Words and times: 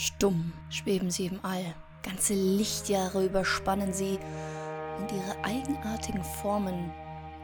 Stumm 0.00 0.52
schweben 0.70 1.10
sie 1.10 1.26
im 1.26 1.40
All, 1.44 1.74
ganze 2.04 2.32
Lichtjahre 2.32 3.24
überspannen 3.24 3.92
sie 3.92 4.20
und 4.96 5.10
ihre 5.10 5.44
eigenartigen 5.44 6.22
Formen 6.22 6.92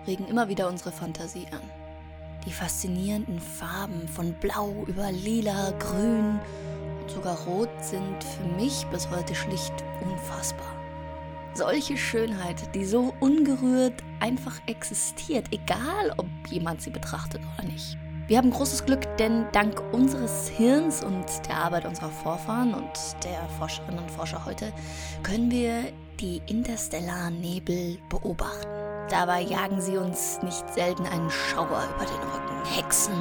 regen 0.06 0.29
immer 0.29 0.48
wieder 0.48 0.68
unsere 0.68 0.93
Fantasie 0.93 1.48
an. 1.50 1.68
Die 2.46 2.52
faszinierenden 2.52 3.40
Farben 3.40 4.06
von 4.06 4.34
Blau 4.34 4.84
über 4.86 5.11
Lila, 5.11 5.72
Grün 5.80 6.38
und 7.00 7.11
sogar 7.11 7.36
Rot 7.40 7.70
sind 7.80 8.22
für 8.22 8.46
mich 8.62 8.86
bis 8.93 9.11
heute 9.11 9.34
schlicht 9.34 9.75
unfassbar. 10.05 10.77
Solche 11.55 11.96
Schönheit, 11.96 12.73
die 12.73 12.84
so 12.84 13.12
ungerührt 13.18 14.00
einfach 14.21 14.61
existiert, 14.68 15.48
egal 15.50 16.14
ob 16.18 16.29
jemand 16.50 16.82
sie 16.82 16.91
betrachtet 16.91 17.41
oder 17.57 17.66
nicht. 17.66 17.98
Wir 18.27 18.38
haben 18.38 18.50
großes 18.50 18.86
Glück, 18.86 19.18
denn 19.18 19.45
dank 19.52 19.82
unseres 19.93 20.48
Hirns 20.48 21.04
und 21.04 21.27
der 21.46 21.56
Arbeit 21.56 21.84
unserer 21.84 22.09
Vorfahren 22.09 22.73
und 22.73 22.91
der 23.23 23.47
Forscherinnen 23.59 23.98
und 23.98 24.10
Forscher 24.10 24.47
heute 24.47 24.73
können 25.23 25.50
wir 25.50 25.92
die 26.20 26.41
interstellaren 26.47 27.38
Nebel 27.42 27.98
beobachten. 28.09 28.66
Dabei 29.10 29.42
jagen 29.42 29.78
sie 29.78 29.98
uns 29.98 30.41
nicht 30.42 30.64
selten 30.73 31.05
einen 31.05 31.30
Schauer 31.30 31.87
über 31.95 32.06
den 32.06 32.16
Rücken. 32.16 32.74
Hexen, 32.74 33.12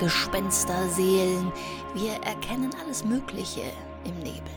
Gespenster, 0.00 0.88
Seelen. 0.88 1.52
Wir 1.94 2.14
erkennen 2.26 2.70
alles 2.84 3.04
Mögliche 3.04 3.62
im 4.04 4.18
Nebel. 4.18 4.50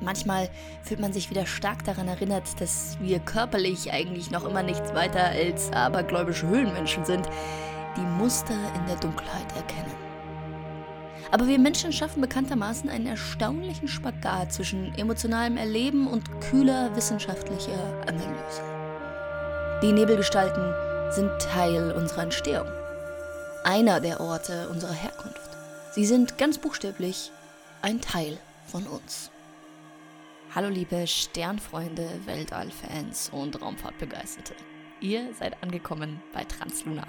Manchmal 0.00 0.50
fühlt 0.82 0.98
man 0.98 1.12
sich 1.12 1.30
wieder 1.30 1.46
stark 1.46 1.84
daran 1.84 2.08
erinnert, 2.08 2.60
dass 2.60 2.98
wir 3.00 3.20
körperlich 3.20 3.92
eigentlich 3.92 4.32
noch 4.32 4.44
immer 4.44 4.64
nichts 4.64 4.92
weiter 4.94 5.26
als 5.26 5.70
abergläubische 5.70 6.48
Höhlenmenschen 6.48 7.04
sind, 7.04 7.28
die 7.96 8.00
Muster 8.00 8.56
in 8.74 8.86
der 8.86 8.96
Dunkelheit 8.96 9.54
erkennen. 9.56 9.94
Aber 11.30 11.46
wir 11.46 11.58
Menschen 11.58 11.92
schaffen 11.92 12.20
bekanntermaßen 12.20 12.88
einen 12.88 13.06
erstaunlichen 13.06 13.88
Spagat 13.88 14.52
zwischen 14.52 14.94
emotionalem 14.94 15.56
Erleben 15.56 16.06
und 16.06 16.40
kühler 16.40 16.94
wissenschaftlicher 16.94 18.02
Analyse. 18.06 18.62
Die 19.82 19.92
Nebelgestalten 19.92 20.72
sind 21.12 21.30
Teil 21.40 21.92
unserer 21.92 22.22
Entstehung. 22.22 22.68
Einer 23.64 24.00
der 24.00 24.20
Orte 24.20 24.68
unserer 24.68 24.92
Herkunft. 24.92 25.50
Sie 25.92 26.04
sind 26.04 26.38
ganz 26.38 26.58
buchstäblich 26.58 27.32
ein 27.82 28.00
Teil 28.00 28.38
von 28.66 28.86
uns. 28.86 29.30
Hallo 30.54 30.68
liebe 30.68 31.06
Sternfreunde, 31.06 32.08
Weltallfans 32.26 33.30
und 33.30 33.60
Raumfahrtbegeisterte. 33.60 34.54
Ihr 35.00 35.34
seid 35.34 35.60
angekommen 35.62 36.22
bei 36.32 36.44
Transluna 36.44 37.06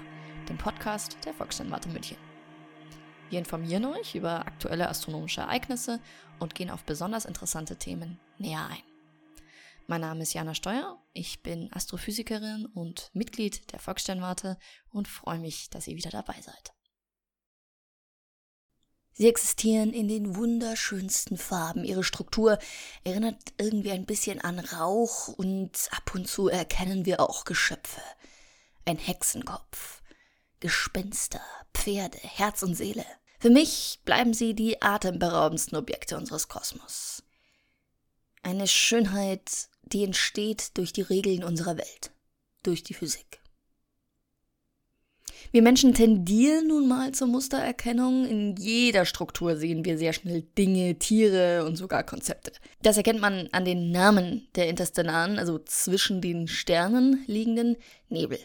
dem 0.48 0.58
Podcast 0.58 1.16
der 1.24 1.34
Volkssternwarte 1.34 1.88
München. 1.88 2.16
Wir 3.30 3.38
informieren 3.38 3.84
euch 3.86 4.14
über 4.14 4.46
aktuelle 4.46 4.88
astronomische 4.88 5.40
Ereignisse 5.40 6.00
und 6.38 6.54
gehen 6.54 6.70
auf 6.70 6.84
besonders 6.84 7.24
interessante 7.24 7.76
Themen 7.76 8.20
näher 8.38 8.66
ein. 8.66 8.82
Mein 9.88 10.00
Name 10.00 10.22
ist 10.22 10.34
Jana 10.34 10.54
Steuer, 10.54 11.00
ich 11.12 11.42
bin 11.42 11.72
Astrophysikerin 11.72 12.66
und 12.66 13.10
Mitglied 13.14 13.72
der 13.72 13.78
Volkssternwarte 13.78 14.58
und 14.90 15.08
freue 15.08 15.38
mich, 15.38 15.70
dass 15.70 15.86
ihr 15.86 15.96
wieder 15.96 16.10
dabei 16.10 16.40
seid. 16.40 16.72
Sie 19.18 19.28
existieren 19.28 19.94
in 19.94 20.08
den 20.08 20.36
wunderschönsten 20.36 21.38
Farben. 21.38 21.84
Ihre 21.84 22.04
Struktur 22.04 22.58
erinnert 23.02 23.40
irgendwie 23.56 23.92
ein 23.92 24.04
bisschen 24.04 24.42
an 24.42 24.58
Rauch 24.58 25.28
und 25.28 25.88
ab 25.90 26.14
und 26.14 26.28
zu 26.28 26.48
erkennen 26.48 27.06
wir 27.06 27.20
auch 27.20 27.44
Geschöpfe. 27.44 28.02
Ein 28.84 28.98
Hexenkopf, 28.98 29.95
Gespenster, 30.60 31.40
Pferde, 31.74 32.18
Herz 32.18 32.62
und 32.62 32.74
Seele. 32.74 33.04
Für 33.38 33.50
mich 33.50 34.00
bleiben 34.04 34.32
sie 34.32 34.54
die 34.54 34.80
atemberaubendsten 34.80 35.76
Objekte 35.76 36.16
unseres 36.16 36.48
Kosmos. 36.48 37.22
Eine 38.42 38.66
Schönheit, 38.66 39.68
die 39.82 40.04
entsteht 40.04 40.76
durch 40.78 40.92
die 40.92 41.02
Regeln 41.02 41.44
unserer 41.44 41.76
Welt, 41.76 42.10
durch 42.62 42.82
die 42.82 42.94
Physik. 42.94 43.40
Wir 45.52 45.62
Menschen 45.62 45.94
tendieren 45.94 46.68
nun 46.68 46.88
mal 46.88 47.12
zur 47.12 47.28
Mustererkennung. 47.28 48.26
In 48.26 48.56
jeder 48.56 49.04
Struktur 49.04 49.56
sehen 49.56 49.84
wir 49.84 49.96
sehr 49.96 50.12
schnell 50.12 50.42
Dinge, 50.42 50.98
Tiere 50.98 51.64
und 51.64 51.76
sogar 51.76 52.02
Konzepte. 52.02 52.52
Das 52.82 52.96
erkennt 52.96 53.20
man 53.20 53.48
an 53.52 53.64
den 53.64 53.90
Namen 53.90 54.48
der 54.56 54.68
interstellaren, 54.68 55.38
also 55.38 55.58
zwischen 55.58 56.20
den 56.20 56.48
Sternen 56.48 57.24
liegenden 57.26 57.76
Nebel. 58.08 58.38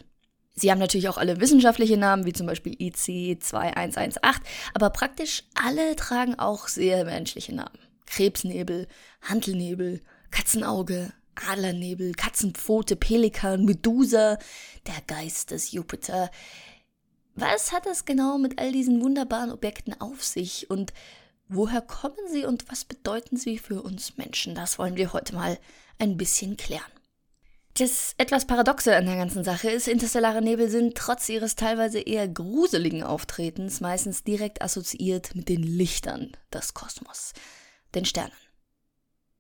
Sie 0.53 0.69
haben 0.69 0.79
natürlich 0.79 1.07
auch 1.07 1.17
alle 1.17 1.39
wissenschaftliche 1.39 1.97
Namen, 1.97 2.25
wie 2.25 2.33
zum 2.33 2.45
Beispiel 2.45 2.75
IC 2.79 3.41
2118, 3.41 4.43
aber 4.73 4.89
praktisch 4.89 5.43
alle 5.55 5.95
tragen 5.95 6.37
auch 6.37 6.67
sehr 6.67 7.05
menschliche 7.05 7.55
Namen. 7.55 7.79
Krebsnebel, 8.05 8.87
Hantelnebel, 9.21 10.01
Katzenauge, 10.29 11.13
Adlernebel, 11.35 12.13
Katzenpfote, 12.13 12.97
Pelikan, 12.97 13.63
Medusa, 13.63 14.37
der 14.85 15.01
Geist 15.07 15.51
des 15.51 15.71
Jupiter. 15.71 16.29
Was 17.35 17.71
hat 17.71 17.85
es 17.87 18.03
genau 18.03 18.37
mit 18.37 18.59
all 18.59 18.73
diesen 18.73 19.01
wunderbaren 19.01 19.51
Objekten 19.51 19.99
auf 19.99 20.23
sich 20.23 20.69
und 20.69 20.93
woher 21.47 21.81
kommen 21.81 22.27
sie 22.29 22.45
und 22.45 22.69
was 22.69 22.83
bedeuten 22.83 23.37
sie 23.37 23.57
für 23.57 23.81
uns 23.81 24.17
Menschen? 24.17 24.55
Das 24.55 24.77
wollen 24.77 24.97
wir 24.97 25.13
heute 25.13 25.33
mal 25.33 25.57
ein 25.97 26.17
bisschen 26.17 26.57
klären. 26.57 26.91
Das 27.75 28.13
etwas 28.17 28.45
Paradoxe 28.47 28.95
an 28.95 29.05
der 29.05 29.15
ganzen 29.15 29.43
Sache 29.43 29.69
ist, 29.69 29.87
interstellare 29.87 30.41
Nebel 30.41 30.69
sind 30.69 30.95
trotz 30.97 31.29
ihres 31.29 31.55
teilweise 31.55 31.99
eher 31.99 32.27
gruseligen 32.27 33.01
Auftretens 33.01 33.79
meistens 33.79 34.23
direkt 34.23 34.61
assoziiert 34.61 35.35
mit 35.35 35.47
den 35.47 35.63
Lichtern 35.63 36.31
des 36.53 36.73
Kosmos, 36.73 37.33
den 37.95 38.05
Sternen. 38.05 38.33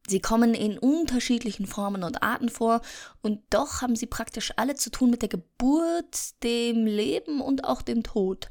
Sie 0.07 0.21
kommen 0.21 0.53
in 0.53 0.79
unterschiedlichen 0.79 1.67
Formen 1.67 2.03
und 2.03 2.23
Arten 2.23 2.49
vor, 2.49 2.81
und 3.21 3.41
doch 3.49 3.81
haben 3.81 3.95
sie 3.95 4.07
praktisch 4.07 4.53
alle 4.55 4.75
zu 4.75 4.89
tun 4.89 5.11
mit 5.11 5.21
der 5.21 5.29
Geburt, 5.29 6.41
dem 6.43 6.85
Leben 6.85 7.41
und 7.41 7.65
auch 7.65 7.81
dem 7.81 8.01
Tod 8.01 8.49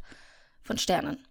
von 0.63 0.79
Sternen. 0.79 1.27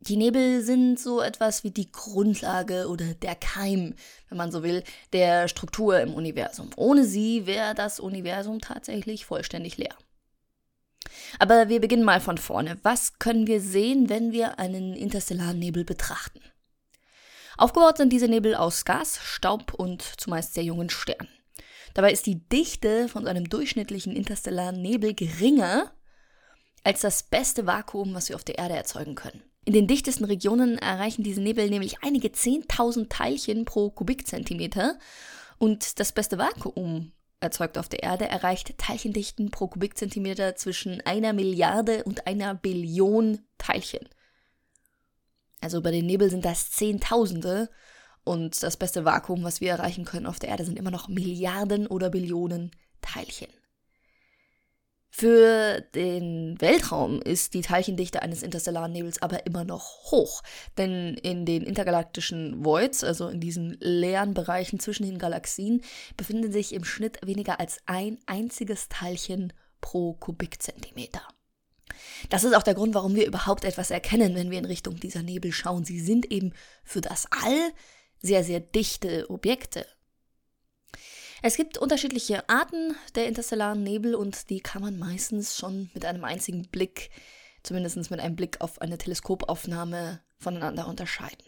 Die 0.00 0.16
Nebel 0.16 0.62
sind 0.62 1.00
so 1.00 1.20
etwas 1.20 1.64
wie 1.64 1.72
die 1.72 1.90
Grundlage 1.90 2.88
oder 2.88 3.14
der 3.14 3.34
Keim, 3.34 3.94
wenn 4.28 4.38
man 4.38 4.52
so 4.52 4.62
will, 4.62 4.84
der 5.12 5.48
Struktur 5.48 6.00
im 6.00 6.14
Universum. 6.14 6.70
Ohne 6.76 7.04
sie 7.04 7.46
wäre 7.46 7.74
das 7.74 7.98
Universum 7.98 8.60
tatsächlich 8.60 9.26
vollständig 9.26 9.76
leer. 9.76 9.96
Aber 11.40 11.68
wir 11.68 11.80
beginnen 11.80 12.04
mal 12.04 12.20
von 12.20 12.38
vorne. 12.38 12.78
Was 12.82 13.18
können 13.18 13.48
wir 13.48 13.60
sehen, 13.60 14.08
wenn 14.08 14.30
wir 14.30 14.58
einen 14.60 14.94
interstellaren 14.94 15.58
Nebel 15.58 15.84
betrachten? 15.84 16.40
Aufgebaut 17.56 17.96
sind 17.96 18.12
diese 18.12 18.28
Nebel 18.28 18.54
aus 18.54 18.84
Gas, 18.84 19.18
Staub 19.20 19.74
und 19.74 20.02
zumeist 20.02 20.54
sehr 20.54 20.62
jungen 20.62 20.90
Sternen. 20.90 21.28
Dabei 21.94 22.12
ist 22.12 22.26
die 22.26 22.48
Dichte 22.48 23.08
von 23.08 23.26
einem 23.26 23.48
durchschnittlichen 23.48 24.14
interstellaren 24.14 24.80
Nebel 24.80 25.14
geringer 25.14 25.92
als 26.84 27.00
das 27.00 27.24
beste 27.24 27.66
Vakuum, 27.66 28.14
was 28.14 28.28
wir 28.28 28.36
auf 28.36 28.44
der 28.44 28.58
Erde 28.58 28.76
erzeugen 28.76 29.16
können. 29.16 29.42
In 29.68 29.74
den 29.74 29.86
dichtesten 29.86 30.24
Regionen 30.24 30.78
erreichen 30.78 31.22
diese 31.22 31.42
Nebel 31.42 31.68
nämlich 31.68 32.02
einige 32.02 32.28
10.000 32.28 33.10
Teilchen 33.10 33.66
pro 33.66 33.90
Kubikzentimeter 33.90 34.98
und 35.58 36.00
das 36.00 36.12
beste 36.12 36.38
Vakuum 36.38 37.12
erzeugt 37.40 37.76
auf 37.76 37.90
der 37.90 38.02
Erde 38.02 38.26
erreicht 38.26 38.78
Teilchendichten 38.78 39.50
pro 39.50 39.68
Kubikzentimeter 39.68 40.56
zwischen 40.56 41.02
einer 41.02 41.34
Milliarde 41.34 42.04
und 42.04 42.26
einer 42.26 42.54
Billion 42.54 43.40
Teilchen. 43.58 44.08
Also 45.60 45.82
bei 45.82 45.90
den 45.90 46.06
Nebel 46.06 46.30
sind 46.30 46.46
das 46.46 46.70
Zehntausende 46.70 47.68
und 48.24 48.62
das 48.62 48.78
beste 48.78 49.04
Vakuum, 49.04 49.44
was 49.44 49.60
wir 49.60 49.72
erreichen 49.72 50.06
können 50.06 50.24
auf 50.24 50.38
der 50.38 50.48
Erde, 50.48 50.64
sind 50.64 50.78
immer 50.78 50.90
noch 50.90 51.08
Milliarden 51.08 51.86
oder 51.86 52.08
Billionen 52.08 52.70
Teilchen. 53.02 53.57
Für 55.10 55.80
den 55.94 56.60
Weltraum 56.60 57.20
ist 57.22 57.54
die 57.54 57.62
Teilchendichte 57.62 58.22
eines 58.22 58.42
interstellaren 58.42 58.92
Nebels 58.92 59.22
aber 59.22 59.46
immer 59.46 59.64
noch 59.64 60.10
hoch, 60.10 60.42
denn 60.76 61.14
in 61.14 61.46
den 61.46 61.62
intergalaktischen 61.62 62.64
Voids, 62.64 63.02
also 63.02 63.28
in 63.28 63.40
diesen 63.40 63.76
leeren 63.80 64.34
Bereichen 64.34 64.78
zwischen 64.80 65.06
den 65.06 65.18
Galaxien, 65.18 65.82
befinden 66.16 66.52
sich 66.52 66.74
im 66.74 66.84
Schnitt 66.84 67.18
weniger 67.24 67.58
als 67.58 67.78
ein 67.86 68.18
einziges 68.26 68.88
Teilchen 68.88 69.52
pro 69.80 70.12
Kubikzentimeter. 70.12 71.22
Das 72.28 72.44
ist 72.44 72.54
auch 72.54 72.62
der 72.62 72.74
Grund, 72.74 72.94
warum 72.94 73.14
wir 73.14 73.26
überhaupt 73.26 73.64
etwas 73.64 73.90
erkennen, 73.90 74.34
wenn 74.34 74.50
wir 74.50 74.58
in 74.58 74.66
Richtung 74.66 75.00
dieser 75.00 75.22
Nebel 75.22 75.52
schauen. 75.52 75.84
Sie 75.84 76.00
sind 76.00 76.30
eben 76.30 76.52
für 76.84 77.00
das 77.00 77.26
All 77.30 77.72
sehr, 78.20 78.44
sehr 78.44 78.60
dichte 78.60 79.28
Objekte. 79.30 79.86
Es 81.40 81.56
gibt 81.56 81.78
unterschiedliche 81.78 82.48
Arten 82.48 82.96
der 83.14 83.28
interstellaren 83.28 83.82
Nebel 83.84 84.16
und 84.16 84.50
die 84.50 84.60
kann 84.60 84.82
man 84.82 84.98
meistens 84.98 85.56
schon 85.56 85.88
mit 85.94 86.04
einem 86.04 86.24
einzigen 86.24 86.68
Blick, 86.68 87.10
zumindest 87.62 88.10
mit 88.10 88.18
einem 88.18 88.34
Blick 88.34 88.60
auf 88.60 88.80
eine 88.80 88.98
Teleskopaufnahme, 88.98 90.20
voneinander 90.40 90.88
unterscheiden. 90.88 91.44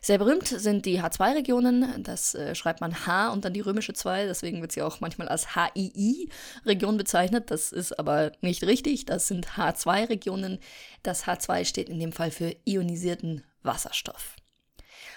Sehr 0.00 0.18
berühmt 0.18 0.46
sind 0.46 0.86
die 0.86 1.00
H2-Regionen, 1.00 2.02
das 2.04 2.34
äh, 2.34 2.54
schreibt 2.54 2.80
man 2.80 3.06
H 3.06 3.30
und 3.30 3.44
dann 3.44 3.52
die 3.52 3.60
römische 3.60 3.92
2, 3.92 4.26
deswegen 4.26 4.60
wird 4.60 4.70
sie 4.70 4.82
auch 4.82 5.00
manchmal 5.00 5.28
als 5.28 5.54
HII-Region 5.54 6.96
bezeichnet, 6.96 7.50
das 7.50 7.72
ist 7.72 7.98
aber 7.98 8.32
nicht 8.40 8.62
richtig, 8.64 9.06
das 9.06 9.26
sind 9.26 9.48
H2-Regionen. 9.56 10.58
Das 11.02 11.24
H2 11.24 11.64
steht 11.64 11.88
in 11.88 11.98
dem 11.98 12.12
Fall 12.12 12.30
für 12.30 12.54
ionisierten 12.64 13.44
Wasserstoff. 13.62 14.36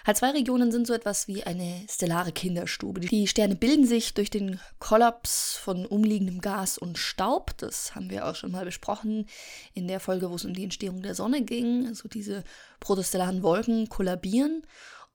H2-Regionen 0.06 0.72
sind 0.72 0.88
so 0.88 0.94
etwas 0.94 1.28
wie 1.28 1.44
eine 1.44 1.86
stellare 1.90 2.32
Kinderstube. 2.32 3.02
Die 3.02 3.28
Sterne 3.28 3.56
bilden 3.56 3.86
sich 3.86 4.14
durch 4.14 4.30
den 4.30 4.60
Kollaps 4.80 5.58
von 5.58 5.86
umliegendem 5.86 6.42
Gas 6.42 6.78
und 6.78 6.98
Staub. 6.98 7.56
Das 7.58 7.94
haben 7.94 8.10
wir 8.10 8.28
auch 8.28 8.36
schon 8.36 8.52
mal 8.52 8.66
besprochen 8.66 9.28
in 9.74 9.88
der 9.88 10.00
Folge, 10.00 10.32
wo 10.32 10.36
es 10.36 10.46
um 10.46 10.54
die 10.54 10.64
Entstehung 10.64 11.02
der 11.02 11.16
Sonne 11.16 11.44
ging. 11.44 11.88
Also 11.88 12.10
diese 12.10 12.44
protostellaren 12.80 13.44
Wolken 13.44 13.90
kollabieren 13.90 14.64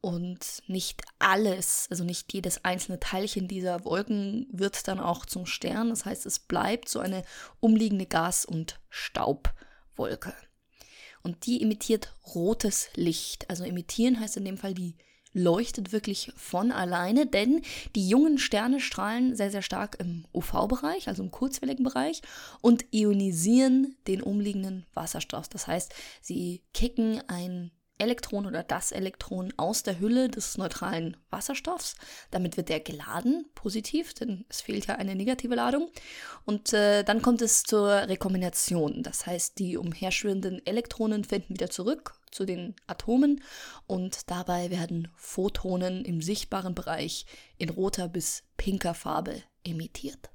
und 0.01 0.63
nicht 0.69 1.03
alles, 1.19 1.89
also 1.91 2.05
nicht 2.05 2.33
jedes 2.33 2.65
einzelne 2.65 3.01
Teilchen 3.01 3.49
dieser 3.49 3.85
Wolken 3.85 4.47
wird 4.53 4.87
dann 4.87 5.01
auch 5.01 5.27
zum 5.27 5.47
Stern. 5.47 5.89
Das 5.89 6.05
heißt, 6.05 6.27
es 6.27 6.39
bleibt 6.39 6.89
so 6.89 7.01
eine 7.01 7.25
umliegende 7.59 8.07
Gas- 8.07 8.45
und 8.45 8.79
Staubwolke. 8.89 10.33
Und 11.27 11.45
die 11.47 11.61
emittiert 11.61 12.15
rotes 12.37 12.89
Licht. 12.95 13.51
Also 13.51 13.65
emittieren 13.65 14.21
heißt 14.21 14.37
in 14.37 14.45
dem 14.45 14.59
Fall, 14.59 14.75
die 14.75 14.95
leuchtet 15.33 15.91
wirklich 15.91 16.33
von 16.37 16.71
alleine, 16.71 17.27
denn 17.27 17.63
die 17.97 18.09
jungen 18.09 18.39
Sterne 18.39 18.79
strahlen 18.79 19.35
sehr, 19.35 19.51
sehr 19.51 19.63
stark 19.63 19.99
im 19.99 20.25
UV-Bereich, 20.33 21.09
also 21.09 21.25
im 21.25 21.33
kurzwelligen 21.33 21.85
Bereich, 21.85 22.23
und 22.63 22.85
ionisieren 22.93 23.97
den 24.07 24.23
umliegenden 24.23 24.87
Wasserstoff. 24.95 25.49
Das 25.49 25.67
heißt, 25.67 25.93
sie 26.23 26.63
kicken 26.73 27.21
ein 27.27 27.73
Elektron 27.99 28.47
oder 28.47 28.63
das 28.63 28.93
Elektron 28.93 29.53
aus 29.57 29.83
der 29.83 29.99
Hülle 29.99 30.29
des 30.29 30.59
neutralen 30.59 31.17
Wasserstoffs. 31.31 31.95
Damit 32.31 32.57
wird 32.57 32.71
er 32.71 32.81
geladen, 32.81 33.47
positiv, 33.55 34.15
denn 34.15 34.45
es 34.49 34.61
fehlt 34.61 34.87
ja 34.87 34.97
eine 34.97 35.15
negative 35.15 35.55
Ladung. 35.55 35.91
Und 36.45 36.73
äh, 36.73 37.03
dann 37.05 37.23
kommt 37.23 37.43
es 37.43 37.63
zur 37.63 37.89
Rekombination. 37.89 39.03
Das 39.03 39.27
heißt, 39.27 39.59
die 39.59 39.77
umherschwirrenden 39.77 40.65
Elektronen 40.67 41.25
finden 41.25 41.55
wieder 41.55 41.71
zurück 41.71 42.15
zu 42.31 42.45
den 42.45 42.75
Atomen 42.87 43.43
und 43.87 44.31
dabei 44.31 44.71
werden 44.71 45.09
Photonen 45.17 46.05
im 46.05 46.21
sichtbaren 46.21 46.75
Bereich 46.75 47.25
in 47.57 47.71
roter 47.71 48.09
bis 48.09 48.43
pinker 48.57 48.95
Farbe 48.95 49.43
emittiert. 49.65 50.31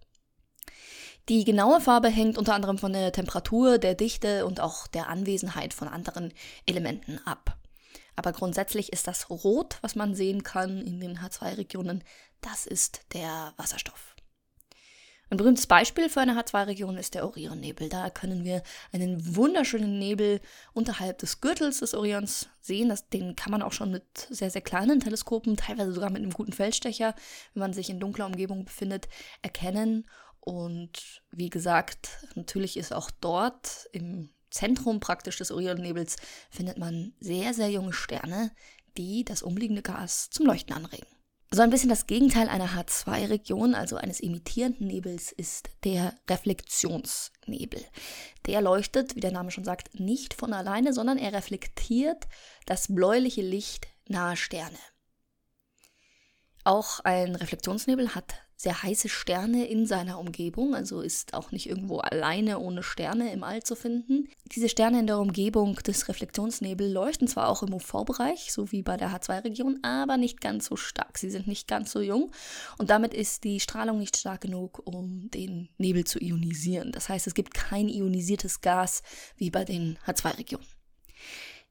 Die 1.29 1.43
genaue 1.45 1.79
Farbe 1.81 2.09
hängt 2.09 2.37
unter 2.37 2.55
anderem 2.55 2.77
von 2.77 2.93
der 2.93 3.11
Temperatur, 3.11 3.77
der 3.77 3.95
Dichte 3.95 4.45
und 4.45 4.59
auch 4.59 4.87
der 4.87 5.07
Anwesenheit 5.07 5.73
von 5.73 5.87
anderen 5.87 6.33
Elementen 6.65 7.19
ab. 7.25 7.57
Aber 8.15 8.33
grundsätzlich 8.33 8.91
ist 8.91 9.07
das 9.07 9.29
Rot, 9.29 9.77
was 9.81 9.95
man 9.95 10.15
sehen 10.15 10.43
kann 10.43 10.81
in 10.81 10.99
den 10.99 11.19
H2-Regionen, 11.19 12.03
das 12.41 12.65
ist 12.65 13.01
der 13.13 13.53
Wasserstoff. 13.57 14.15
Ein 15.31 15.37
berühmtes 15.37 15.65
Beispiel 15.65 16.09
für 16.09 16.19
eine 16.19 16.37
H2-Region 16.37 16.97
ist 16.97 17.13
der 17.13 17.23
Orionnebel. 17.23 17.87
Da 17.87 18.09
können 18.09 18.43
wir 18.43 18.63
einen 18.91 19.37
wunderschönen 19.37 19.97
Nebel 19.97 20.41
unterhalb 20.73 21.19
des 21.19 21.39
Gürtels 21.39 21.79
des 21.79 21.93
Orions 21.93 22.49
sehen. 22.59 22.89
Das, 22.89 23.07
den 23.07 23.37
kann 23.37 23.51
man 23.51 23.61
auch 23.61 23.71
schon 23.71 23.91
mit 23.91 24.03
sehr, 24.29 24.49
sehr 24.49 24.61
kleinen 24.61 24.99
Teleskopen, 24.99 25.55
teilweise 25.55 25.93
sogar 25.93 26.09
mit 26.09 26.21
einem 26.21 26.33
guten 26.33 26.51
Feldstecher, 26.51 27.15
wenn 27.53 27.61
man 27.61 27.71
sich 27.71 27.89
in 27.89 28.01
dunkler 28.01 28.25
Umgebung 28.25 28.65
befindet, 28.65 29.07
erkennen. 29.41 30.05
Und 30.41 31.21
wie 31.31 31.49
gesagt, 31.49 32.09
natürlich 32.35 32.75
ist 32.75 32.93
auch 32.93 33.11
dort 33.11 33.87
im 33.93 34.29
Zentrum 34.49 34.99
praktisch 34.99 35.37
des 35.37 35.51
Orionnebels 35.51 36.17
findet 36.49 36.77
man 36.77 37.13
sehr, 37.19 37.53
sehr 37.53 37.69
junge 37.69 37.93
Sterne, 37.93 38.51
die 38.97 39.23
das 39.23 39.43
umliegende 39.43 39.81
Gas 39.81 40.29
zum 40.29 40.47
Leuchten 40.47 40.75
anregen. 40.75 41.07
So 41.53 41.61
ein 41.61 41.69
bisschen 41.69 41.89
das 41.89 42.07
Gegenteil 42.07 42.47
einer 42.47 42.69
H2-Region, 42.69 43.75
also 43.75 43.97
eines 43.97 44.21
emittierenden 44.21 44.87
Nebels, 44.87 45.33
ist 45.33 45.69
der 45.83 46.15
Reflexionsnebel. 46.29 47.83
Der 48.45 48.61
leuchtet, 48.61 49.15
wie 49.15 49.19
der 49.19 49.33
Name 49.33 49.51
schon 49.51 49.65
sagt, 49.65 49.99
nicht 49.99 50.33
von 50.33 50.53
alleine, 50.53 50.93
sondern 50.93 51.17
er 51.17 51.33
reflektiert 51.33 52.27
das 52.65 52.87
bläuliche 52.87 53.41
Licht 53.41 53.87
naher 54.07 54.37
Sterne. 54.37 54.77
Auch 56.63 57.01
ein 57.01 57.35
Reflexionsnebel 57.35 58.15
hat 58.15 58.35
sehr 58.61 58.83
heiße 58.83 59.09
Sterne 59.09 59.65
in 59.65 59.87
seiner 59.87 60.19
Umgebung, 60.19 60.75
also 60.75 61.01
ist 61.01 61.33
auch 61.33 61.51
nicht 61.51 61.67
irgendwo 61.67 61.97
alleine 61.97 62.59
ohne 62.59 62.83
Sterne 62.83 63.33
im 63.33 63.43
All 63.43 63.63
zu 63.63 63.75
finden. 63.75 64.29
Diese 64.51 64.69
Sterne 64.69 64.99
in 64.99 65.07
der 65.07 65.17
Umgebung 65.17 65.75
des 65.77 66.07
Reflexionsnebels 66.07 66.93
leuchten 66.93 67.27
zwar 67.27 67.49
auch 67.49 67.63
im 67.63 67.73
UV-Bereich, 67.73 68.53
so 68.53 68.71
wie 68.71 68.83
bei 68.83 68.97
der 68.97 69.09
H2-Region, 69.09 69.79
aber 69.81 70.17
nicht 70.17 70.41
ganz 70.41 70.67
so 70.67 70.75
stark. 70.75 71.17
Sie 71.17 71.31
sind 71.31 71.47
nicht 71.47 71.67
ganz 71.67 71.91
so 71.91 72.01
jung 72.01 72.31
und 72.77 72.91
damit 72.91 73.15
ist 73.15 73.45
die 73.45 73.59
Strahlung 73.59 73.97
nicht 73.97 74.15
stark 74.15 74.41
genug, 74.41 74.81
um 74.85 75.31
den 75.31 75.69
Nebel 75.79 76.03
zu 76.03 76.19
ionisieren. 76.19 76.91
Das 76.91 77.09
heißt, 77.09 77.25
es 77.25 77.33
gibt 77.33 77.55
kein 77.55 77.89
ionisiertes 77.89 78.61
Gas 78.61 79.01
wie 79.37 79.49
bei 79.49 79.65
den 79.65 79.97
H2-Regionen. 80.05 80.67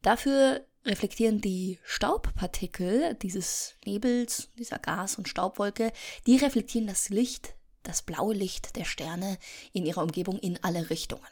Dafür 0.03 0.67
reflektieren 0.85 1.41
die 1.41 1.79
Staubpartikel 1.85 3.15
dieses 3.15 3.77
Nebels, 3.85 4.49
dieser 4.59 4.79
Gas- 4.79 5.17
und 5.17 5.29
Staubwolke, 5.29 5.93
die 6.27 6.37
reflektieren 6.37 6.87
das 6.87 7.11
Licht, 7.11 7.55
das 7.83 8.03
blaue 8.03 8.35
Licht 8.35 8.77
der 8.77 8.85
Sterne 8.85 9.39
in 9.73 9.85
ihrer 9.85 10.03
Umgebung 10.03 10.39
in 10.39 10.63
alle 10.63 10.91
Richtungen. 10.91 11.27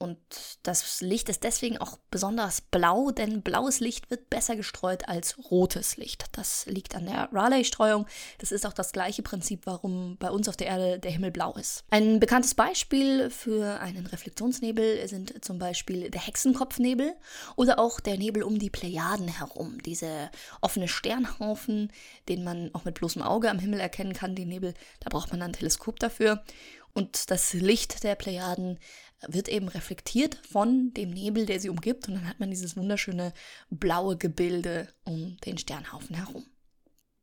Und 0.00 0.18
das 0.62 1.02
Licht 1.02 1.28
ist 1.28 1.44
deswegen 1.44 1.76
auch 1.76 1.98
besonders 2.10 2.62
blau, 2.62 3.10
denn 3.10 3.42
blaues 3.42 3.80
Licht 3.80 4.10
wird 4.10 4.30
besser 4.30 4.56
gestreut 4.56 5.06
als 5.10 5.36
rotes 5.50 5.98
Licht. 5.98 6.24
Das 6.32 6.64
liegt 6.64 6.94
an 6.94 7.04
der 7.04 7.28
Rayleigh-Streuung. 7.30 8.06
Das 8.38 8.50
ist 8.50 8.64
auch 8.64 8.72
das 8.72 8.92
gleiche 8.92 9.22
Prinzip, 9.22 9.66
warum 9.66 10.16
bei 10.18 10.30
uns 10.30 10.48
auf 10.48 10.56
der 10.56 10.68
Erde 10.68 10.98
der 10.98 11.10
Himmel 11.10 11.30
blau 11.30 11.52
ist. 11.52 11.84
Ein 11.90 12.18
bekanntes 12.18 12.54
Beispiel 12.54 13.28
für 13.28 13.78
einen 13.80 14.06
Reflexionsnebel 14.06 15.06
sind 15.06 15.44
zum 15.44 15.58
Beispiel 15.58 16.08
der 16.10 16.22
Hexenkopfnebel 16.22 17.14
oder 17.56 17.78
auch 17.78 18.00
der 18.00 18.16
Nebel 18.16 18.42
um 18.42 18.58
die 18.58 18.70
Plejaden 18.70 19.28
herum. 19.28 19.82
Diese 19.84 20.30
offene 20.62 20.88
Sternhaufen, 20.88 21.92
den 22.30 22.42
man 22.42 22.70
auch 22.72 22.86
mit 22.86 22.94
bloßem 22.94 23.20
Auge 23.20 23.50
am 23.50 23.58
Himmel 23.58 23.80
erkennen 23.80 24.14
kann, 24.14 24.34
die 24.34 24.46
Nebel, 24.46 24.72
da 25.00 25.10
braucht 25.10 25.30
man 25.30 25.42
ein 25.42 25.52
Teleskop 25.52 25.98
dafür. 25.98 26.42
Und 26.92 27.30
das 27.30 27.52
Licht 27.52 28.02
der 28.02 28.14
Plejaden 28.14 28.78
wird 29.26 29.48
eben 29.48 29.68
reflektiert 29.68 30.40
von 30.50 30.92
dem 30.94 31.10
Nebel, 31.10 31.46
der 31.46 31.60
sie 31.60 31.68
umgibt. 31.68 32.08
Und 32.08 32.14
dann 32.14 32.28
hat 32.28 32.40
man 32.40 32.50
dieses 32.50 32.76
wunderschöne 32.76 33.32
blaue 33.70 34.16
Gebilde 34.16 34.88
um 35.04 35.36
den 35.44 35.58
Sternhaufen 35.58 36.16
herum. 36.16 36.46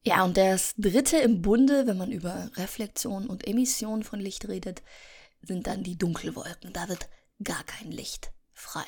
Ja, 0.04 0.24
und 0.24 0.38
das 0.38 0.74
dritte 0.78 1.18
im 1.18 1.42
Bunde, 1.42 1.86
wenn 1.86 1.98
man 1.98 2.12
über 2.12 2.50
Reflexion 2.56 3.28
und 3.28 3.46
Emission 3.46 4.04
von 4.04 4.20
Licht 4.20 4.48
redet, 4.48 4.82
sind 5.42 5.68
dann 5.68 5.84
die 5.84 5.98
Dunkelwolken. 5.98 6.72
Da 6.72 6.88
wird 6.88 7.10
gar 7.44 7.64
kein 7.66 7.92
Licht 7.92 8.32
frei. 8.54 8.86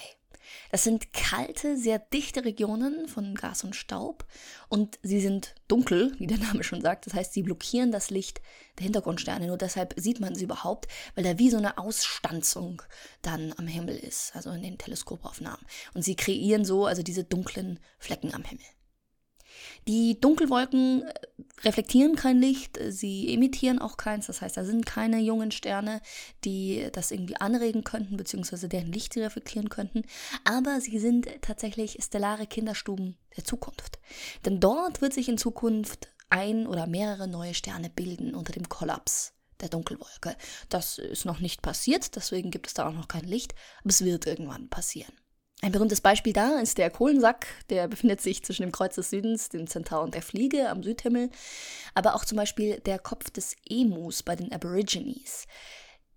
Das 0.71 0.83
sind 0.83 1.13
kalte, 1.13 1.77
sehr 1.77 1.99
dichte 1.99 2.45
Regionen 2.45 3.07
von 3.07 3.35
Gas 3.35 3.63
und 3.63 3.75
Staub 3.75 4.25
und 4.67 4.99
sie 5.03 5.19
sind 5.19 5.55
dunkel, 5.67 6.15
wie 6.19 6.27
der 6.27 6.37
Name 6.37 6.63
schon 6.63 6.81
sagt. 6.81 7.05
Das 7.05 7.13
heißt, 7.13 7.33
sie 7.33 7.43
blockieren 7.43 7.91
das 7.91 8.09
Licht 8.09 8.41
der 8.77 8.83
Hintergrundsterne. 8.83 9.47
Nur 9.47 9.57
deshalb 9.57 9.93
sieht 9.97 10.19
man 10.19 10.35
sie 10.35 10.45
überhaupt, 10.45 10.87
weil 11.15 11.23
da 11.23 11.37
wie 11.39 11.49
so 11.49 11.57
eine 11.57 11.77
Ausstanzung 11.77 12.81
dann 13.21 13.53
am 13.57 13.67
Himmel 13.67 13.97
ist, 13.97 14.35
also 14.35 14.51
in 14.51 14.61
den 14.61 14.77
Teleskopaufnahmen. 14.77 15.65
Und 15.93 16.03
sie 16.03 16.15
kreieren 16.15 16.65
so 16.65 16.85
also 16.85 17.03
diese 17.03 17.23
dunklen 17.23 17.79
Flecken 17.97 18.33
am 18.33 18.43
Himmel. 18.43 18.65
Die 19.87 20.19
Dunkelwolken 20.19 21.03
äh, 21.03 21.13
reflektieren 21.63 22.15
kein 22.15 22.39
Licht, 22.39 22.77
äh, 22.77 22.91
sie 22.91 23.33
emittieren 23.33 23.79
auch 23.79 23.97
keins, 23.97 24.27
das 24.27 24.41
heißt, 24.41 24.57
da 24.57 24.63
sind 24.63 24.85
keine 24.85 25.19
jungen 25.19 25.51
Sterne, 25.51 26.01
die 26.45 26.87
das 26.91 27.11
irgendwie 27.11 27.37
anregen 27.37 27.83
könnten, 27.83 28.17
beziehungsweise 28.17 28.69
deren 28.69 28.91
Licht 28.91 29.13
sie 29.13 29.21
reflektieren 29.21 29.69
könnten, 29.69 30.03
aber 30.43 30.81
sie 30.81 30.99
sind 30.99 31.27
tatsächlich 31.41 31.97
stellare 32.01 32.47
Kinderstuben 32.47 33.17
der 33.35 33.43
Zukunft. 33.43 33.99
Denn 34.45 34.59
dort 34.59 35.01
wird 35.01 35.13
sich 35.13 35.29
in 35.29 35.37
Zukunft 35.37 36.09
ein 36.29 36.67
oder 36.67 36.87
mehrere 36.87 37.27
neue 37.27 37.53
Sterne 37.53 37.89
bilden 37.89 38.35
unter 38.35 38.53
dem 38.53 38.69
Kollaps 38.69 39.33
der 39.61 39.69
Dunkelwolke. 39.69 40.35
Das 40.69 40.97
ist 40.97 41.25
noch 41.25 41.39
nicht 41.39 41.61
passiert, 41.61 42.15
deswegen 42.15 42.51
gibt 42.51 42.67
es 42.67 42.73
da 42.73 42.87
auch 42.87 42.93
noch 42.93 43.07
kein 43.07 43.25
Licht, 43.25 43.55
aber 43.79 43.89
es 43.89 44.03
wird 44.03 44.25
irgendwann 44.25 44.69
passieren. 44.69 45.13
Ein 45.61 45.73
berühmtes 45.73 45.99
Beispiel 45.99 46.31
da 46.31 46.59
ist 46.59 46.77
der 46.77 46.89
Kohlensack, 46.89 47.47
der 47.69 47.89
befindet 47.89 48.21
sich 48.21 48.43
zwischen 48.43 48.61
dem 48.61 48.71
Kreuz 48.71 48.95
des 48.95 49.09
Südens, 49.09 49.49
dem 49.49 49.67
Zentaur 49.67 50.03
und 50.03 50.15
der 50.15 50.21
Fliege 50.21 50.69
am 50.69 50.83
Südhimmel, 50.83 51.29
aber 51.93 52.15
auch 52.15 52.23
zum 52.23 52.37
Beispiel 52.37 52.79
der 52.79 52.97
Kopf 52.97 53.29
des 53.29 53.55
Emus 53.69 54.23
bei 54.23 54.37
den 54.37 54.53
Aborigines. 54.53 55.47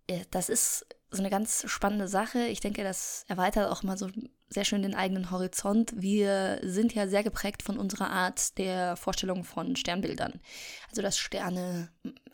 Äh, 0.06 0.20
das 0.30 0.48
ist 0.48 0.86
so 1.10 1.18
eine 1.18 1.30
ganz 1.30 1.64
spannende 1.66 2.08
Sache. 2.08 2.46
Ich 2.46 2.60
denke, 2.60 2.84
das 2.84 3.24
erweitert 3.28 3.70
auch 3.70 3.82
mal 3.82 3.98
so 3.98 4.08
sehr 4.48 4.64
schön 4.64 4.82
den 4.82 4.94
eigenen 4.94 5.30
Horizont. 5.30 5.92
Wir 5.96 6.60
sind 6.62 6.94
ja 6.94 7.08
sehr 7.08 7.22
geprägt 7.22 7.62
von 7.62 7.78
unserer 7.78 8.10
Art 8.10 8.56
der 8.58 8.96
Vorstellung 8.96 9.44
von 9.44 9.76
Sternbildern. 9.76 10.40
Also, 10.88 11.02
dass 11.02 11.18
Sterne 11.18 11.90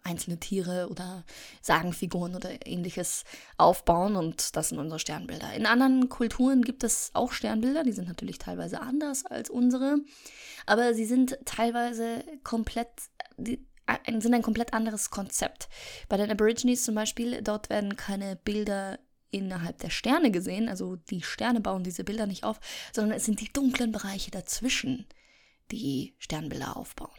einzelne 0.08 0.38
Tiere 0.38 0.88
oder 0.90 1.24
Sagenfiguren 1.60 2.34
oder 2.34 2.66
ähnliches 2.66 3.24
aufbauen 3.56 4.16
und 4.16 4.56
das 4.56 4.70
sind 4.70 4.78
unsere 4.78 4.98
Sternbilder. 4.98 5.52
In 5.54 5.66
anderen 5.66 6.08
Kulturen 6.08 6.62
gibt 6.62 6.82
es 6.84 7.10
auch 7.12 7.32
Sternbilder, 7.32 7.84
die 7.84 7.92
sind 7.92 8.08
natürlich 8.08 8.38
teilweise 8.38 8.80
anders 8.80 9.26
als 9.26 9.50
unsere, 9.50 9.98
aber 10.66 10.94
sie 10.94 11.04
sind 11.04 11.38
teilweise 11.44 12.24
komplett, 12.42 12.88
die, 13.36 13.64
sind 14.18 14.34
ein 14.34 14.42
komplett 14.42 14.74
anderes 14.74 15.10
Konzept. 15.10 15.68
Bei 16.08 16.16
den 16.16 16.30
Aborigines 16.30 16.84
zum 16.84 16.94
Beispiel, 16.94 17.42
dort 17.42 17.70
werden 17.70 17.96
keine 17.96 18.36
Bilder 18.36 18.98
innerhalb 19.30 19.78
der 19.78 19.90
Sterne 19.90 20.30
gesehen, 20.30 20.68
also 20.68 20.96
die 20.96 21.22
Sterne 21.22 21.60
bauen 21.60 21.84
diese 21.84 22.04
Bilder 22.04 22.26
nicht 22.26 22.44
auf, 22.44 22.60
sondern 22.92 23.16
es 23.16 23.24
sind 23.24 23.40
die 23.40 23.52
dunklen 23.52 23.92
Bereiche 23.92 24.30
dazwischen, 24.30 25.06
die 25.70 26.14
Sternbilder 26.18 26.76
aufbauen. 26.76 27.10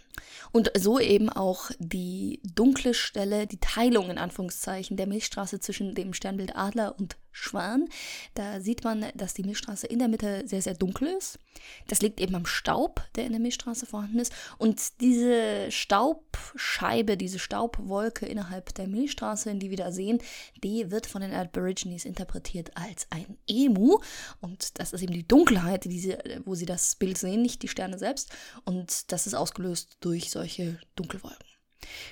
Und 0.52 0.72
so 0.78 1.00
eben 1.00 1.30
auch 1.30 1.72
die 1.80 2.42
dunkle 2.56 2.94
Stelle, 2.94 3.48
die 3.48 3.60
Teilung 3.60 4.10
in 4.10 4.18
Anführungszeichen 4.18 4.98
der 4.98 5.08
Milchstraße 5.08 5.60
zwischen 5.60 5.96
dem 5.96 6.14
Sternbild 6.14 6.56
Adler 6.56 6.96
und 6.98 7.18
Schwan. 7.32 7.88
Da 8.34 8.62
sieht 8.62 8.84
man, 8.84 9.06
dass 9.16 9.34
die 9.34 9.44
Milchstraße 9.44 9.88
in 9.88 10.00
der 10.00 10.08
Mitte 10.08 10.44
sehr, 10.48 10.62
sehr 10.62 10.74
dunkel 10.74 11.08
ist. 11.18 11.40
Das 11.88 12.02
liegt 12.02 12.20
eben 12.20 12.36
am 12.36 12.46
Staub, 12.46 13.02
der 13.16 13.26
in 13.26 13.32
der 13.32 13.42
Milchstraße 13.42 13.86
vorhanden 13.86 14.20
ist. 14.20 14.34
Und 14.58 15.02
diese 15.02 15.72
Staubscheibe, 15.72 17.18
diese 17.18 17.40
Staubwolke 17.40 18.26
innerhalb 18.26 18.74
der 18.76 18.88
Milchstraße, 18.88 19.56
die 19.56 19.70
wir 19.70 19.78
da 19.78 19.92
sehen, 19.92 20.20
die 20.64 20.92
wird 20.92 21.06
von 21.06 21.22
den 21.22 21.34
Aborigines 21.34 22.06
interpretiert 22.06 22.72
als 22.76 23.08
ein 23.10 23.38
Emu. 23.48 24.00
Und 24.42 24.80
das 24.80 24.94
ist 24.94 25.02
eben 25.02 25.14
die 25.14 25.28
Dunkelheit, 25.28 25.86
die 25.86 26.00
sie, 26.00 26.18
wo 26.46 26.56
sie 26.56 26.66
das 26.66 26.96
Bild 26.96 27.18
sehen, 27.18 27.42
nicht 27.42 27.62
die 27.64 27.68
Sterne 27.68 27.98
selbst. 27.98 28.32
Und 28.66 29.12
das 29.12 29.28
ist 29.28 29.34
ausgelöst 29.34 29.98
durch 30.02 30.30
solche 30.32 30.80
Dunkelwolken. 30.96 31.50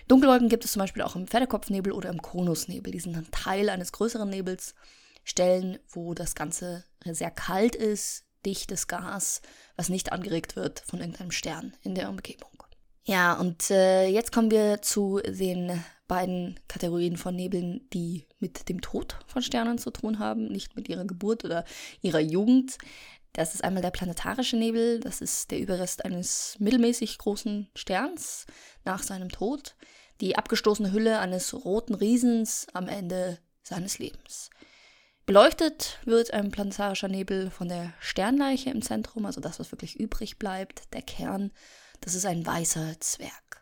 Dunkelwolken 0.08 0.50
gibt 0.50 0.66
es 0.66 0.72
zum 0.72 0.80
Beispiel 0.80 1.02
auch 1.02 1.16
im 1.16 1.28
Pferdekopfnebel 1.28 1.92
oder 1.92 2.10
im 2.10 2.22
Konusnebel. 2.22 2.92
Die 2.92 3.00
sind 3.00 3.16
dann 3.16 3.30
Teil 3.32 3.70
eines 3.70 3.92
größeren 3.92 4.30
Nebels. 4.30 4.76
Stellen, 5.28 5.78
wo 5.90 6.14
das 6.14 6.36
Ganze 6.36 6.86
sehr 7.04 7.32
kalt 7.32 7.76
ist, 7.76 8.24
dichtes 8.46 8.88
Gas, 8.88 9.42
was 9.76 9.90
nicht 9.90 10.14
angeregt 10.14 10.56
wird 10.56 10.80
von 10.80 11.00
irgendeinem 11.00 11.32
Stern 11.32 11.76
in 11.82 11.96
der 11.96 12.08
Umgebung. 12.08 12.50
Ja, 13.04 13.34
und 13.34 13.70
äh, 13.70 14.08
jetzt 14.08 14.32
kommen 14.32 14.52
wir 14.52 14.82
zu 14.82 15.20
den 15.26 15.84
beiden 16.08 16.58
Kategorien 16.70 17.18
von 17.18 17.36
Nebeln, 17.36 17.88
die 17.92 18.26
mit 18.40 18.70
dem 18.70 18.80
Tod 18.80 19.18
von 19.28 19.42
Sternen 19.42 19.78
zu 19.78 19.92
tun 19.92 20.20
haben, 20.20 20.48
nicht 20.48 20.78
mit 20.78 20.88
ihrer 20.88 21.04
Geburt 21.04 21.44
oder 21.44 21.66
ihrer 22.02 22.22
Jugend. 22.22 22.78
Das 23.34 23.54
ist 23.54 23.66
einmal 23.66 23.82
der 23.82 23.92
planetarische 23.92 24.56
Nebel, 24.56 25.02
das 25.02 25.20
ist 25.20 25.52
der 25.52 25.60
Überrest 25.60 26.06
eines 26.06 26.56
mittelmäßig 26.60 27.18
großen 27.18 27.70
Sterns 27.76 28.46
nach 28.86 29.04
seinem 29.04 29.30
Tod, 29.30 29.76
die 30.22 30.38
abgestoßene 30.38 30.94
Hülle 30.94 31.20
eines 31.20 31.54
roten 31.54 31.96
Riesens 31.96 32.68
am 32.74 32.88
Ende 32.88 33.40
seines 33.62 34.00
Lebens. 34.00 34.50
Beleuchtet 35.28 36.00
wird 36.06 36.34
ein 36.34 36.52
planetarischer 36.52 37.10
Nebel 37.10 37.52
von 37.52 37.68
der 37.68 37.94
Sternleiche 38.00 38.70
im 38.70 38.82
Zentrum, 38.82 39.26
also 39.26 39.42
das, 39.42 39.60
was 39.60 39.74
wirklich 39.74 40.00
übrig 40.00 40.40
bleibt, 40.40 40.94
der 40.94 41.02
Kern. 41.02 41.52
Das 42.00 42.16
ist 42.16 42.26
ein 42.26 42.46
weißer 42.46 42.98
Zwerg. 43.02 43.62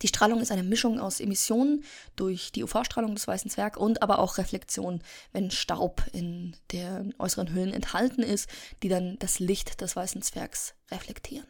Die 0.00 0.08
Strahlung 0.08 0.40
ist 0.40 0.50
eine 0.50 0.62
Mischung 0.62 0.98
aus 0.98 1.20
Emissionen 1.20 1.84
durch 2.16 2.52
die 2.52 2.64
UV-Strahlung 2.64 3.14
des 3.14 3.28
weißen 3.28 3.50
Zwergs 3.50 3.76
und 3.76 4.00
aber 4.00 4.18
auch 4.18 4.38
Reflexion, 4.38 5.02
wenn 5.32 5.50
Staub 5.50 6.04
in 6.14 6.56
den 6.72 7.14
äußeren 7.18 7.52
Hüllen 7.52 7.74
enthalten 7.74 8.22
ist, 8.22 8.48
die 8.82 8.88
dann 8.88 9.18
das 9.18 9.40
Licht 9.40 9.82
des 9.82 9.94
weißen 9.94 10.22
Zwergs 10.22 10.72
reflektieren. 10.90 11.48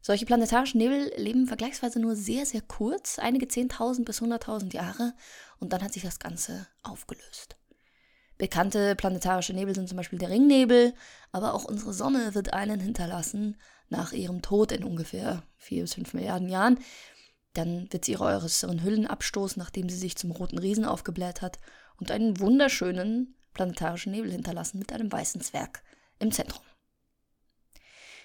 Solche 0.00 0.26
planetarischen 0.26 0.78
Nebel 0.78 1.12
leben 1.16 1.48
vergleichsweise 1.48 1.98
nur 1.98 2.14
sehr, 2.14 2.46
sehr 2.46 2.62
kurz, 2.62 3.18
einige 3.18 3.46
10.000 3.46 4.04
bis 4.04 4.22
100.000 4.22 4.72
Jahre, 4.74 5.12
und 5.58 5.72
dann 5.72 5.82
hat 5.82 5.92
sich 5.92 6.04
das 6.04 6.20
Ganze 6.20 6.68
aufgelöst. 6.84 7.56
Bekannte 8.40 8.96
planetarische 8.96 9.52
Nebel 9.52 9.74
sind 9.74 9.86
zum 9.86 9.98
Beispiel 9.98 10.18
der 10.18 10.30
Ringnebel, 10.30 10.94
aber 11.30 11.52
auch 11.52 11.64
unsere 11.64 11.92
Sonne 11.92 12.34
wird 12.34 12.54
einen 12.54 12.80
hinterlassen 12.80 13.58
nach 13.90 14.12
ihrem 14.12 14.40
Tod 14.40 14.72
in 14.72 14.82
ungefähr 14.82 15.42
4 15.58 15.82
bis 15.82 15.92
5 15.92 16.14
Milliarden 16.14 16.48
Jahren. 16.48 16.78
Dann 17.52 17.92
wird 17.92 18.06
sie 18.06 18.12
ihre 18.12 18.24
äußeren 18.24 18.82
Hüllen 18.82 19.06
abstoßen, 19.06 19.60
nachdem 19.60 19.90
sie 19.90 19.98
sich 19.98 20.16
zum 20.16 20.30
roten 20.30 20.56
Riesen 20.56 20.86
aufgebläht 20.86 21.42
hat 21.42 21.58
und 21.98 22.10
einen 22.10 22.40
wunderschönen 22.40 23.36
planetarischen 23.52 24.12
Nebel 24.12 24.32
hinterlassen 24.32 24.78
mit 24.78 24.90
einem 24.94 25.12
weißen 25.12 25.42
Zwerg 25.42 25.82
im 26.18 26.32
Zentrum. 26.32 26.64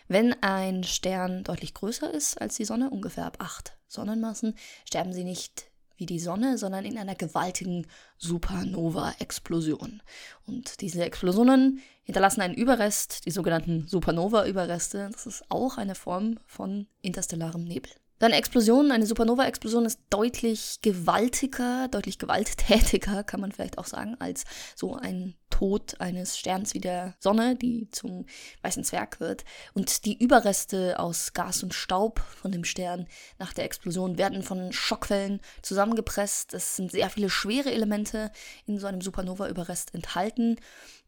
Wenn 0.08 0.42
ein 0.42 0.86
Stern 0.86 1.44
deutlich 1.44 1.74
größer 1.74 2.10
ist 2.10 2.40
als 2.40 2.56
die 2.56 2.64
Sonne, 2.64 2.90
ungefähr 2.90 3.26
ab 3.26 3.40
8 3.42 3.78
Sonnenmassen, 3.90 4.56
sterben 4.86 5.12
sie 5.12 5.26
nicht 5.26 5.66
wie 5.98 6.06
die 6.06 6.20
Sonne, 6.20 6.58
sondern 6.58 6.86
in 6.86 6.98
einer 6.98 7.16
gewaltigen 7.16 7.88
Supernova-Explosion. 8.18 10.02
Und 10.46 10.82
diese 10.82 11.04
Explosionen 11.04 11.82
hinterlassen 12.04 12.42
einen 12.42 12.54
Überrest, 12.54 13.26
die 13.26 13.32
sogenannten 13.32 13.88
Supernova-Überreste. 13.88 15.10
Das 15.12 15.26
ist 15.26 15.44
auch 15.50 15.78
eine 15.78 15.96
Form 15.96 16.40
von 16.46 16.88
interstellarem 17.02 17.64
Nebel. 17.64 17.92
Eine 18.20 18.38
Explosion, 18.38 18.92
eine 18.92 19.06
Supernova-Explosion 19.06 19.86
ist 19.86 20.00
deutlich 20.10 20.80
gewaltiger, 20.82 21.90
deutlich 21.90 22.18
gewalttätiger, 22.18 23.24
kann 23.24 23.42
man 23.42 23.52
vielleicht 23.52 23.78
auch 23.78 23.86
sagen, 23.86 24.16
als 24.20 24.46
so 24.76 24.96
ein 24.96 25.36
Tod 25.56 26.02
eines 26.02 26.38
Sterns 26.38 26.74
wie 26.74 26.82
der 26.82 27.16
Sonne, 27.20 27.56
die 27.56 27.88
zum 27.92 28.26
weißen 28.62 28.84
Zwerg 28.84 29.22
wird. 29.22 29.46
Und 29.74 30.04
die 30.04 30.22
Überreste 30.22 31.00
aus 31.00 31.32
Gas 31.32 31.64
und 31.64 31.74
Staub 31.74 32.20
von 32.20 32.52
dem 32.52 32.66
Stern 32.66 33.08
nach 33.40 33.54
der 33.54 33.64
Explosion 33.64 34.18
werden 34.18 34.44
von 34.44 34.74
Schockwellen 34.74 35.40
zusammengepresst. 35.62 36.54
Es 36.54 36.76
sind 36.76 36.92
sehr 36.92 37.10
viele 37.10 37.30
schwere 37.30 37.72
Elemente 37.72 38.32
in 38.66 38.80
so 38.80 38.88
einem 38.88 39.00
Supernova-Überrest 39.00 39.94
enthalten, 39.94 40.58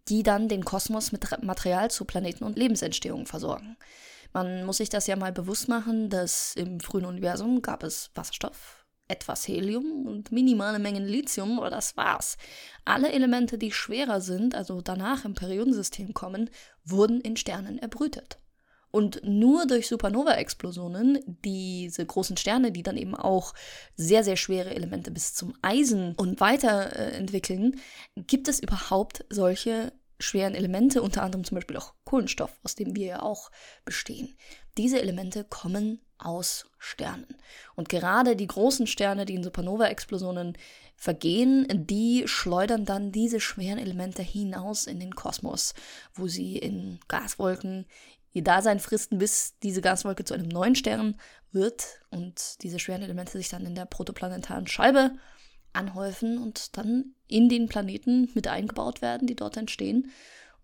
die 0.08 0.24
dann 0.24 0.48
den 0.48 0.63
Kosmos 0.63 1.12
mit 1.12 1.27
Material 1.44 1.92
zu 1.92 2.06
Planeten 2.06 2.46
und 2.46 2.58
Lebensentstehung 2.58 3.25
versorgen. 3.25 3.75
Man 4.32 4.66
muss 4.66 4.77
sich 4.77 4.88
das 4.88 5.08
ja 5.08 5.18
mal 5.18 5.34
bewusst 5.34 5.68
machen, 5.68 6.10
dass 6.10 6.56
im 6.56 6.80
frühen 6.80 7.06
Universum 7.06 7.62
gab 7.62 7.84
es 7.84 8.12
Wasserstoff, 8.16 8.76
etwas 9.08 9.48
Helium 9.48 10.06
und 10.06 10.32
minimale 10.32 10.80
Mengen 10.80 11.06
Lithium, 11.06 11.60
aber 11.60 11.70
das 11.70 11.98
war's. 11.98 12.38
Alle 12.86 13.12
Elemente, 13.12 13.58
die 13.58 13.72
schwerer 13.72 14.22
sind, 14.22 14.56
also 14.56 14.82
danach 14.82 15.26
im 15.26 15.34
Periodensystem 15.34 16.14
kommen, 16.14 16.50
wurden 16.84 17.22
in 17.22 17.38
Sternen 17.38 17.80
erbrütet. 17.80 18.40
Und 18.90 19.22
nur 19.24 19.68
durch 19.68 19.88
Supernova-Explosionen, 19.88 21.20
diese 21.44 22.06
großen 22.06 22.38
Sterne, 22.38 22.72
die 22.72 22.84
dann 22.84 22.98
eben 22.98 23.16
auch 23.16 23.54
sehr, 23.96 24.24
sehr 24.24 24.38
schwere 24.38 24.74
Elemente 24.74 25.12
bis 25.12 25.34
zum 25.34 25.54
Eisen 25.62 26.16
und 26.16 26.40
weiter 26.40 26.96
äh, 26.96 27.12
entwickeln, 27.12 27.80
gibt 28.16 28.48
es 28.48 28.60
überhaupt 28.60 29.26
solche 29.30 29.92
schweren 30.19 30.55
Elemente, 30.55 31.01
unter 31.01 31.24
anderem 31.24 31.43
zum 31.43 31.55
Beispiel 31.55 31.77
auch 31.77 31.93
Kohlenstoff, 32.03 32.59
aus 32.63 32.75
dem 32.75 32.95
wir 32.95 33.05
ja 33.05 33.21
auch 33.21 33.51
bestehen. 33.86 34.36
Diese 34.77 35.01
Elemente 35.01 35.43
kommen 35.43 36.01
aus 36.17 36.65
Sternen. 36.79 37.27
Und 37.75 37.89
gerade 37.89 38.36
die 38.36 38.47
großen 38.47 38.88
Sterne, 38.88 39.25
die 39.25 39.36
in 39.36 39.43
Supernova-Explosionen 39.43 40.57
vergehen, 40.95 41.67
die 41.88 42.24
schleudern 42.27 42.86
dann 42.86 43.12
diese 43.12 43.39
schweren 43.39 43.77
Elemente 43.77 44.24
hinaus 44.24 44.88
in 44.88 45.00
den 45.00 45.13
Kosmos, 45.13 45.74
wo 46.15 46.27
sie 46.27 46.57
in 46.57 47.00
Gaswolken 47.07 47.86
ihr 48.33 48.43
Dasein 48.43 48.79
fristen, 48.79 49.17
bis 49.17 49.57
diese 49.63 49.81
Gaswolke 49.81 50.24
zu 50.24 50.33
einem 50.33 50.47
neuen 50.47 50.75
Stern 50.75 51.19
wird 51.51 52.01
und 52.09 52.62
diese 52.62 52.79
schweren 52.79 53.01
Elemente 53.01 53.38
sich 53.38 53.50
dann 53.50 53.65
in 53.65 53.75
der 53.75 53.86
protoplanetaren 53.86 54.67
Scheibe 54.67 55.12
anhäufen 55.74 56.38
und 56.38 56.77
dann 56.77 57.15
in 57.27 57.50
den 57.50 57.67
Planeten 57.67 58.29
mit 58.34 58.48
eingebaut 58.48 59.01
werden, 59.01 59.27
die 59.27 59.36
dort 59.36 59.57
entstehen. 59.57 60.12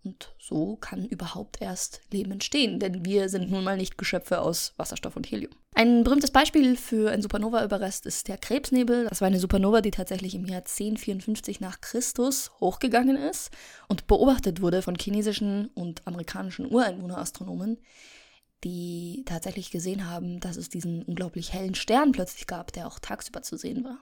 Und 0.04 0.34
so 0.38 0.76
kann 0.76 1.06
überhaupt 1.06 1.62
erst 1.62 2.02
Leben 2.12 2.32
entstehen, 2.32 2.78
denn 2.78 3.06
wir 3.06 3.30
sind 3.30 3.50
nun 3.50 3.64
mal 3.64 3.78
nicht 3.78 3.96
Geschöpfe 3.96 4.42
aus 4.42 4.74
Wasserstoff 4.76 5.16
und 5.16 5.30
Helium. 5.30 5.52
Ein 5.74 6.04
berühmtes 6.04 6.30
Beispiel 6.30 6.76
für 6.76 7.10
ein 7.10 7.22
Supernova-Überrest 7.22 8.04
ist 8.04 8.28
der 8.28 8.36
Krebsnebel. 8.36 9.06
Das 9.08 9.22
war 9.22 9.28
eine 9.28 9.40
Supernova, 9.40 9.80
die 9.80 9.90
tatsächlich 9.90 10.34
im 10.34 10.44
Jahr 10.44 10.60
1054 10.60 11.60
nach 11.60 11.80
Christus 11.80 12.52
hochgegangen 12.60 13.16
ist 13.16 13.50
und 13.88 14.06
beobachtet 14.06 14.60
wurde 14.60 14.82
von 14.82 14.94
chinesischen 14.94 15.68
und 15.74 16.06
amerikanischen 16.06 16.70
Ureinwohnerastronomen 16.70 17.78
die 18.64 19.22
tatsächlich 19.26 19.70
gesehen 19.70 20.08
haben, 20.08 20.40
dass 20.40 20.56
es 20.56 20.68
diesen 20.68 21.02
unglaublich 21.02 21.52
hellen 21.52 21.74
Stern 21.74 22.12
plötzlich 22.12 22.46
gab, 22.46 22.72
der 22.72 22.86
auch 22.86 22.98
tagsüber 22.98 23.42
zu 23.42 23.56
sehen 23.56 23.84
war. 23.84 24.00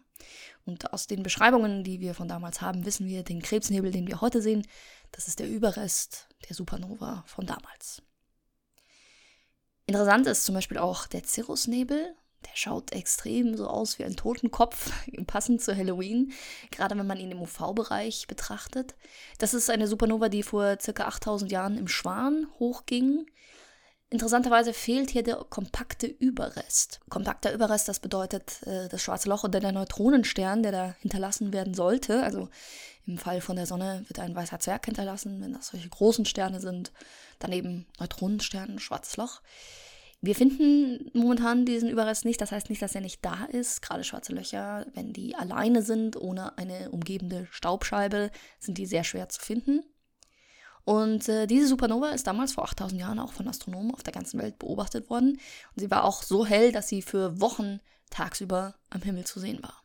Und 0.65 0.93
aus 0.93 1.09
den 1.09 1.23
Beschreibungen, 1.23 1.83
die 1.83 2.01
wir 2.01 2.15
von 2.15 2.29
damals 2.29 2.61
haben, 2.61 2.87
wissen 2.87 3.07
wir, 3.07 3.25
den 3.25 3.43
Krebsnebel, 3.43 3.91
den 3.91 4.07
wir 4.07 4.21
heute 4.21 4.41
sehen, 4.41 4.67
das 5.11 5.29
ist 5.29 5.41
der 5.41 5.49
Überrest 5.49 6.29
der 6.49 6.55
Supernova 6.55 7.25
von 7.27 7.45
damals. 7.45 8.03
Interessant 9.87 10.27
ist 10.27 10.45
zum 10.45 10.55
Beispiel 10.55 10.79
auch 10.79 11.07
der 11.07 11.25
Cirrusnebel. 11.25 12.15
Der 12.45 12.57
schaut 12.57 12.93
extrem 12.93 13.57
so 13.57 13.67
aus 13.69 13.99
wie 13.99 14.05
ein 14.05 14.17
Totenkopf, 14.17 14.93
passend 15.27 15.61
zu 15.61 15.77
Halloween, 15.77 16.33
gerade 16.71 16.97
wenn 16.97 17.07
man 17.07 17.19
ihn 17.19 17.31
im 17.31 17.43
UV-Bereich 17.43 18.27
betrachtet. 18.27 18.95
Das 19.39 19.55
ist 19.55 19.71
eine 19.71 19.89
Supernova, 19.89 20.29
die 20.29 20.43
vor 20.43 20.77
ca. 20.77 21.05
8000 21.05 21.51
Jahren 21.51 21.79
im 21.79 21.89
Schwan 21.89 22.47
hochging. 22.59 23.27
Interessanterweise 24.13 24.75
fehlt 24.75 25.09
hier 25.09 25.23
der 25.23 25.37
kompakte 25.37 26.07
Überrest. 26.07 27.01
Kompakter 27.09 27.51
Überrest, 27.55 27.89
das 27.89 27.99
bedeutet 27.99 28.63
äh, 28.67 28.87
das 28.91 29.03
schwarze 29.03 29.31
Loch 29.31 29.43
oder 29.43 29.59
der 29.59 29.73
Neutronenstern, 29.73 30.63
der 30.63 30.71
da 30.71 30.95
hinterlassen 31.01 31.55
werden 31.55 31.73
sollte. 31.73 32.23
Also 32.23 32.51
im 33.07 33.17
Fall 33.17 33.41
von 33.41 33.57
der 33.57 33.65
Sonne 33.65 34.05
wird 34.09 34.19
ein 34.19 34.35
weißer 34.35 34.61
Zwerg 34.61 34.85
hinterlassen, 34.85 35.41
wenn 35.41 35.55
das 35.55 35.69
solche 35.69 35.89
großen 35.89 36.27
Sterne 36.27 36.61
sind. 36.61 36.93
Daneben 37.39 37.87
Neutronenstern, 37.99 38.79
schwarzes 38.79 39.17
Loch. 39.17 39.41
Wir 40.21 40.35
finden 40.35 41.11
momentan 41.15 41.65
diesen 41.65 41.89
Überrest 41.89 42.27
nicht. 42.27 42.43
Das 42.43 42.53
heißt 42.53 42.69
nicht, 42.69 42.83
dass 42.83 42.95
er 42.95 43.01
nicht 43.01 43.25
da 43.25 43.47
ist. 43.47 43.81
Gerade 43.81 44.05
schwarze 44.05 44.35
Löcher, 44.35 44.85
wenn 44.93 45.15
die 45.15 45.37
alleine 45.37 45.81
sind, 45.81 46.19
ohne 46.19 46.59
eine 46.59 46.91
umgebende 46.91 47.49
Staubscheibe, 47.51 48.31
sind 48.59 48.77
die 48.77 48.85
sehr 48.85 49.05
schwer 49.05 49.31
zu 49.31 49.41
finden. 49.41 49.83
Und 50.85 51.29
äh, 51.29 51.47
diese 51.47 51.69
Supernova 51.69 52.11
ist 52.11 52.27
damals 52.27 52.55
vor 52.55 52.65
8000 52.65 53.01
Jahren 53.01 53.19
auch 53.19 53.33
von 53.33 53.47
Astronomen 53.47 53.95
auf 53.95 54.03
der 54.03 54.13
ganzen 54.13 54.41
Welt 54.41 54.59
beobachtet 54.59 55.11
worden. 55.11 55.33
Und 55.75 55.81
sie 55.81 55.91
war 55.91 56.05
auch 56.05 56.23
so 56.23 56.45
hell, 56.45 56.73
dass 56.73 56.89
sie 56.89 57.03
für 57.03 57.41
Wochen 57.41 57.81
tagsüber 58.11 58.75
am 58.91 59.03
Himmel 59.03 59.25
zu 59.25 59.41
sehen 59.41 59.63
war. 59.63 59.83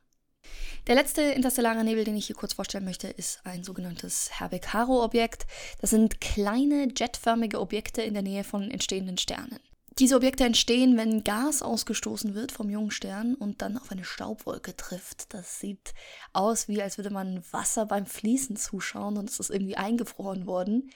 Der 0.88 0.96
letzte 0.96 1.22
interstellare 1.22 1.84
Nebel, 1.84 2.06
den 2.06 2.16
ich 2.16 2.28
hier 2.28 2.36
kurz 2.36 2.54
vorstellen 2.54 2.86
möchte, 2.86 3.10
ist 3.10 3.42
ein 3.44 3.64
sogenanntes 3.64 4.40
Herbig-Haro-Objekt. 4.40 5.46
Das 5.82 5.90
sind 5.90 6.22
kleine 6.22 6.88
jetförmige 6.96 7.60
Objekte 7.60 8.02
in 8.02 8.14
der 8.14 8.24
Nähe 8.24 8.46
von 8.46 8.72
entstehenden 8.72 9.18
Sternen. 9.18 9.60
Diese 10.00 10.16
Objekte 10.16 10.44
entstehen, 10.44 10.96
wenn 10.96 11.24
Gas 11.24 11.64
ausgestoßen 11.64 12.36
wird 12.36 12.52
vom 12.52 12.70
jungen 12.70 12.92
Stern 12.92 13.34
und 13.34 13.64
dann 13.64 13.80
auf 13.80 13.92
eine 13.92 14.04
Staubwolke 14.04 14.76
trifft. 14.76 15.34
Das 15.34 15.60
sieht 15.60 15.96
aus, 16.34 16.68
wie 16.68 16.84
als 16.84 16.98
würde 16.98 17.10
man 17.10 17.44
Wasser 17.52 17.88
beim 17.88 18.06
Fließen 18.06 18.58
zuschauen 18.58 19.18
und 19.18 19.28
es 19.28 19.40
ist 19.40 19.50
irgendwie 19.50 19.76
eingefroren 19.76 20.46
worden. 20.46 20.92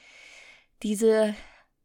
Diese 0.84 1.34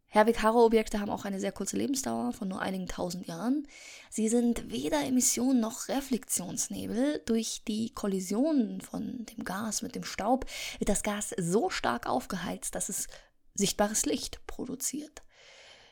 Herbig-Haro-Objekte 0.10 1.00
haben 1.00 1.10
auch 1.10 1.26
eine 1.26 1.40
sehr 1.40 1.52
kurze 1.52 1.76
Lebensdauer 1.76 2.34
von 2.34 2.48
nur 2.48 2.62
einigen 2.62 2.88
tausend 2.88 3.26
Jahren. 3.26 3.68
Sie 4.12 4.30
sind 4.30 4.72
weder 4.72 5.04
Emission 5.04 5.60
noch 5.60 5.88
Reflexionsnebel. 5.90 7.24
Durch 7.26 7.64
die 7.68 7.94
Kollision 7.96 8.80
von 8.80 9.26
dem 9.26 9.44
Gas 9.44 9.82
mit 9.82 9.96
dem 9.96 10.04
Staub 10.04 10.46
wird 10.78 10.90
das 10.90 11.02
Gas 11.02 11.34
so 11.38 11.72
stark 11.72 12.08
aufgeheizt, 12.08 12.76
dass 12.76 12.90
es 12.90 13.08
sichtbares 13.56 14.06
Licht 14.06 14.46
produziert. 14.46 15.24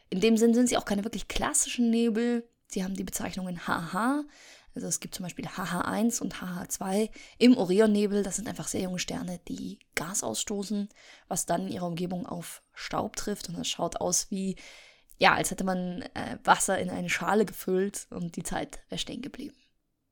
In 0.10 0.22
dem 0.22 0.38
Sinn 0.38 0.54
sind 0.54 0.70
sie 0.70 0.78
auch 0.78 0.86
keine 0.86 1.04
wirklich 1.04 1.28
klassischen 1.28 1.90
Nebel. 1.90 2.48
Sie 2.68 2.84
haben 2.84 2.96
die 2.96 3.04
Bezeichnungen 3.04 3.68
HH. 3.68 4.24
Also 4.76 4.88
es 4.88 5.00
gibt 5.00 5.16
zum 5.16 5.24
Beispiel 5.24 5.46
HH1 5.46 6.22
und 6.22 6.36
HH2 6.36 7.10
im 7.38 7.58
Orionnebel. 7.58 8.24
Das 8.24 8.36
sind 8.36 8.48
einfach 8.48 8.68
sehr 8.68 8.82
junge 8.82 9.00
Sterne, 9.00 9.40
die 9.48 9.80
Gas 9.96 10.22
ausstoßen, 10.22 10.90
was 11.30 11.46
dann 11.46 11.68
in 11.68 11.74
ihrer 11.74 11.88
Umgebung 11.88 12.26
auf 12.26 12.62
Staub 12.74 13.16
trifft. 13.16 13.48
Und 13.48 13.58
das 13.58 13.70
schaut 13.70 14.02
aus 14.02 14.30
wie, 14.32 14.58
ja, 15.18 15.34
als 15.34 15.52
hätte 15.52 15.64
man 15.64 16.02
äh, 16.14 16.38
Wasser 16.44 16.78
in 16.78 16.90
eine 16.90 17.10
Schale 17.10 17.46
gefüllt 17.46 18.08
und 18.10 18.36
die 18.36 18.44
Zeit 18.44 18.80
wäre 18.90 19.00
stehen 19.00 19.22
geblieben. 19.22 19.56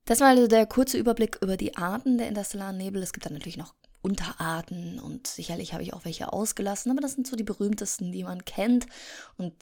Das 0.05 0.21
war 0.21 0.29
also 0.29 0.47
der 0.47 0.65
kurze 0.65 0.97
Überblick 0.97 1.39
über 1.41 1.57
die 1.57 1.75
Arten 1.75 2.17
der 2.17 2.29
interstellaren 2.29 2.77
Nebel. 2.77 3.03
Es 3.03 3.13
gibt 3.13 3.25
dann 3.25 3.33
natürlich 3.33 3.57
noch 3.57 3.75
Unterarten 4.03 4.99
und 4.99 5.27
sicherlich 5.27 5.73
habe 5.73 5.81
ich 5.81 5.93
auch 5.93 6.05
welche 6.05 6.31
ausgelassen, 6.31 6.91
aber 6.91 7.01
das 7.01 7.13
sind 7.13 7.25
so 7.25 7.35
die 7.35 7.43
berühmtesten, 7.43 8.11
die 8.11 8.23
man 8.23 8.45
kennt 8.45 8.85
und 9.37 9.55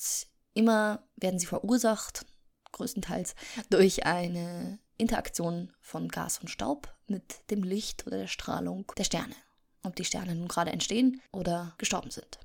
immer 0.53 1.03
werden 1.15 1.39
sie 1.39 1.45
verursacht, 1.45 2.25
größtenteils 2.71 3.36
durch 3.69 4.05
eine 4.05 4.79
Interaktion 4.98 5.71
von 5.79 6.10
Gas 6.10 6.39
und 6.39 6.50
Staub 6.50 6.93
mit 7.07 7.50
dem 7.51 7.63
Licht 7.63 8.07
oder 8.07 8.17
der 8.17 8.27
Strahlung 8.27 8.91
der 8.98 9.03
Sterne, 9.03 9.36
ob 9.83 9.95
die 9.95 10.05
Sterne 10.05 10.36
nun 10.36 10.48
gerade 10.48 10.71
entstehen 10.71 11.21
oder 11.31 11.75
gestorben 11.77 12.12
sind. 12.12 12.39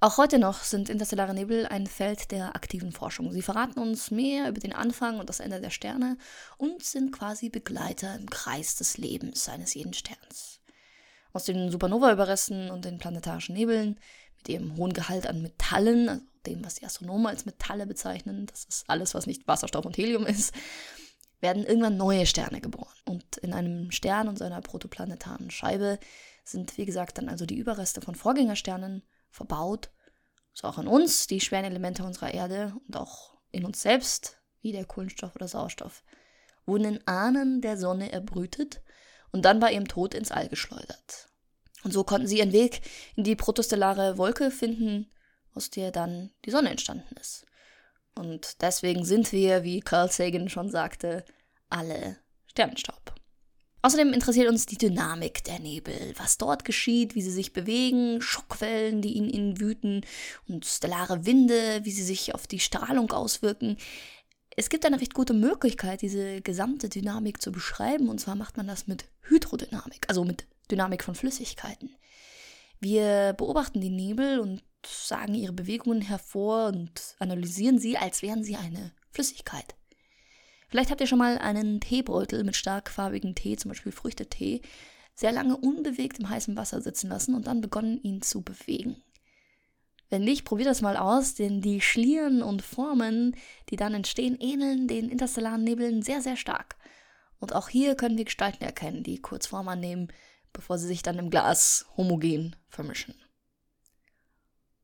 Auch 0.00 0.18
heute 0.18 0.38
noch 0.38 0.64
sind 0.64 0.90
interstellare 0.90 1.32
Nebel 1.32 1.66
ein 1.66 1.86
Feld 1.86 2.30
der 2.30 2.54
aktiven 2.56 2.92
Forschung. 2.92 3.32
Sie 3.32 3.40
verraten 3.40 3.78
uns 3.78 4.10
mehr 4.10 4.50
über 4.50 4.60
den 4.60 4.74
Anfang 4.74 5.18
und 5.18 5.30
das 5.30 5.40
Ende 5.40 5.60
der 5.60 5.70
Sterne 5.70 6.18
und 6.58 6.82
sind 6.82 7.10
quasi 7.10 7.48
Begleiter 7.48 8.14
im 8.16 8.28
Kreis 8.28 8.76
des 8.76 8.98
Lebens 8.98 9.48
eines 9.48 9.72
jeden 9.72 9.94
Sterns. 9.94 10.60
Aus 11.34 11.44
den 11.44 11.70
Supernova-Überresten 11.70 12.70
und 12.70 12.86
den 12.86 12.96
planetarischen 12.96 13.54
Nebeln 13.54 14.00
mit 14.38 14.48
ihrem 14.48 14.76
hohen 14.76 14.94
Gehalt 14.94 15.26
an 15.26 15.42
Metallen, 15.42 16.08
also 16.08 16.24
dem, 16.46 16.64
was 16.64 16.76
die 16.76 16.86
Astronomen 16.86 17.26
als 17.26 17.46
Metalle 17.46 17.86
bezeichnen, 17.86 18.46
das 18.46 18.64
ist 18.64 18.84
alles, 18.88 19.14
was 19.14 19.26
nicht 19.26 19.46
Wasserstoff 19.46 19.84
und 19.84 19.96
Helium 19.96 20.26
ist, 20.26 20.54
werden 21.40 21.64
irgendwann 21.64 21.96
neue 21.96 22.26
Sterne 22.26 22.60
geboren. 22.60 22.94
Und 23.04 23.36
in 23.38 23.52
einem 23.52 23.90
Stern 23.90 24.28
und 24.28 24.38
seiner 24.38 24.60
protoplanetaren 24.60 25.50
Scheibe 25.50 25.98
sind, 26.44 26.76
wie 26.78 26.86
gesagt, 26.86 27.18
dann 27.18 27.28
also 27.28 27.46
die 27.46 27.58
Überreste 27.58 28.00
von 28.00 28.14
Vorgängersternen 28.14 29.02
verbaut. 29.30 29.90
So 30.52 30.68
auch 30.68 30.78
in 30.78 30.86
uns, 30.86 31.26
die 31.26 31.40
schweren 31.40 31.64
Elemente 31.64 32.04
unserer 32.04 32.32
Erde 32.32 32.74
und 32.86 32.96
auch 32.96 33.36
in 33.50 33.64
uns 33.64 33.82
selbst, 33.82 34.40
wie 34.60 34.72
der 34.72 34.84
Kohlenstoff 34.84 35.34
oder 35.34 35.48
Sauerstoff, 35.48 36.04
wurden 36.64 36.84
in 36.84 37.06
Ahnen 37.06 37.60
der 37.60 37.76
Sonne 37.76 38.12
erbrütet 38.12 38.82
und 39.32 39.44
dann 39.44 39.60
bei 39.60 39.72
ihrem 39.72 39.88
Tod 39.88 40.14
ins 40.14 40.30
All 40.30 40.48
geschleudert. 40.48 41.28
Und 41.84 41.92
so 41.92 42.02
konnten 42.02 42.26
sie 42.26 42.38
ihren 42.38 42.52
Weg 42.52 42.80
in 43.14 43.24
die 43.24 43.36
protostellare 43.36 44.18
Wolke 44.18 44.50
finden, 44.50 45.10
aus 45.54 45.70
der 45.70 45.92
dann 45.92 46.30
die 46.44 46.50
Sonne 46.50 46.70
entstanden 46.70 47.14
ist. 47.20 47.46
Und 48.16 48.62
deswegen 48.62 49.04
sind 49.04 49.32
wir, 49.32 49.62
wie 49.62 49.80
Carl 49.80 50.10
Sagan 50.10 50.48
schon 50.48 50.70
sagte, 50.70 51.24
alle 51.68 52.16
Sternenstaub. 52.46 53.14
Außerdem 53.82 54.14
interessiert 54.14 54.48
uns 54.48 54.64
die 54.64 54.78
Dynamik 54.78 55.44
der 55.44 55.58
Nebel, 55.58 56.14
was 56.16 56.38
dort 56.38 56.64
geschieht, 56.64 57.14
wie 57.14 57.20
sie 57.20 57.30
sich 57.30 57.52
bewegen, 57.52 58.22
Schockwellen, 58.22 59.02
die 59.02 59.18
in 59.18 59.28
ihnen 59.28 59.60
wüten 59.60 60.06
und 60.48 60.64
stellare 60.64 61.26
Winde, 61.26 61.80
wie 61.82 61.90
sie 61.90 62.02
sich 62.02 62.34
auf 62.34 62.46
die 62.46 62.60
Strahlung 62.60 63.12
auswirken. 63.12 63.76
Es 64.56 64.70
gibt 64.70 64.86
eine 64.86 65.00
recht 65.02 65.12
gute 65.12 65.34
Möglichkeit, 65.34 66.00
diese 66.00 66.40
gesamte 66.40 66.88
Dynamik 66.88 67.42
zu 67.42 67.52
beschreiben, 67.52 68.08
und 68.08 68.20
zwar 68.20 68.36
macht 68.36 68.56
man 68.56 68.68
das 68.68 68.86
mit 68.86 69.04
Hydrodynamik, 69.22 70.06
also 70.08 70.24
mit 70.24 70.46
Dynamik 70.70 71.04
von 71.04 71.14
Flüssigkeiten. 71.14 71.96
Wir 72.80 73.34
beobachten 73.34 73.80
die 73.80 73.90
Nebel 73.90 74.40
und 74.40 74.62
sagen 74.86 75.34
ihre 75.34 75.52
Bewegungen 75.52 76.02
hervor 76.02 76.66
und 76.66 77.16
analysieren 77.18 77.78
sie, 77.78 77.96
als 77.96 78.22
wären 78.22 78.44
sie 78.44 78.56
eine 78.56 78.92
Flüssigkeit. 79.10 79.74
Vielleicht 80.68 80.90
habt 80.90 81.00
ihr 81.00 81.06
schon 81.06 81.18
mal 81.18 81.38
einen 81.38 81.80
Teebeutel 81.80 82.44
mit 82.44 82.56
starkfarbigem 82.56 83.34
Tee, 83.34 83.56
zum 83.56 83.70
Beispiel 83.70 83.92
Früchtetee, 83.92 84.60
sehr 85.14 85.32
lange 85.32 85.56
unbewegt 85.56 86.18
im 86.18 86.28
heißen 86.28 86.56
Wasser 86.56 86.80
sitzen 86.80 87.08
lassen 87.08 87.34
und 87.34 87.46
dann 87.46 87.60
begonnen, 87.60 88.00
ihn 88.02 88.22
zu 88.22 88.42
bewegen. 88.42 88.96
Wenn 90.10 90.24
nicht, 90.24 90.44
probiert 90.44 90.68
das 90.68 90.82
mal 90.82 90.96
aus, 90.96 91.34
denn 91.34 91.60
die 91.60 91.80
Schlieren 91.80 92.42
und 92.42 92.62
Formen, 92.62 93.36
die 93.70 93.76
dann 93.76 93.94
entstehen, 93.94 94.36
ähneln 94.40 94.86
den 94.86 95.08
interstellaren 95.08 95.64
Nebeln 95.64 96.02
sehr, 96.02 96.20
sehr 96.20 96.36
stark. 96.36 96.76
Und 97.38 97.54
auch 97.54 97.68
hier 97.68 97.94
können 97.94 98.18
wir 98.18 98.24
Gestalten 98.24 98.64
erkennen, 98.64 99.02
die 99.02 99.20
kurz 99.20 99.46
Form 99.46 99.68
annehmen, 99.68 100.08
bevor 100.54 100.78
sie 100.78 100.86
sich 100.86 101.02
dann 101.02 101.18
im 101.18 101.28
Glas 101.28 101.84
homogen 101.98 102.56
vermischen. 102.68 103.14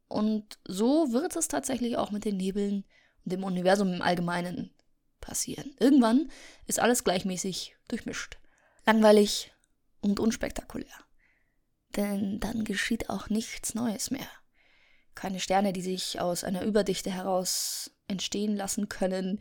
Und 0.08 0.58
so 0.68 1.12
wird 1.12 1.34
es 1.36 1.48
tatsächlich 1.48 1.96
auch 1.96 2.10
mit 2.10 2.26
den 2.26 2.36
Nebeln 2.36 2.84
und 3.24 3.32
dem 3.32 3.44
Universum 3.44 3.94
im 3.94 4.02
Allgemeinen 4.02 4.74
passieren. 5.22 5.74
Irgendwann 5.78 6.30
ist 6.66 6.80
alles 6.80 7.04
gleichmäßig 7.04 7.76
durchmischt. 7.88 8.36
Langweilig 8.84 9.52
und 10.02 10.20
unspektakulär. 10.20 10.92
Denn 11.96 12.40
dann 12.40 12.64
geschieht 12.64 13.08
auch 13.08 13.30
nichts 13.30 13.74
Neues 13.74 14.10
mehr 14.10 14.28
keine 15.20 15.38
Sterne, 15.38 15.74
die 15.74 15.82
sich 15.82 16.18
aus 16.18 16.44
einer 16.44 16.62
Überdichte 16.62 17.10
heraus 17.10 17.90
entstehen 18.08 18.56
lassen 18.56 18.88
können. 18.88 19.38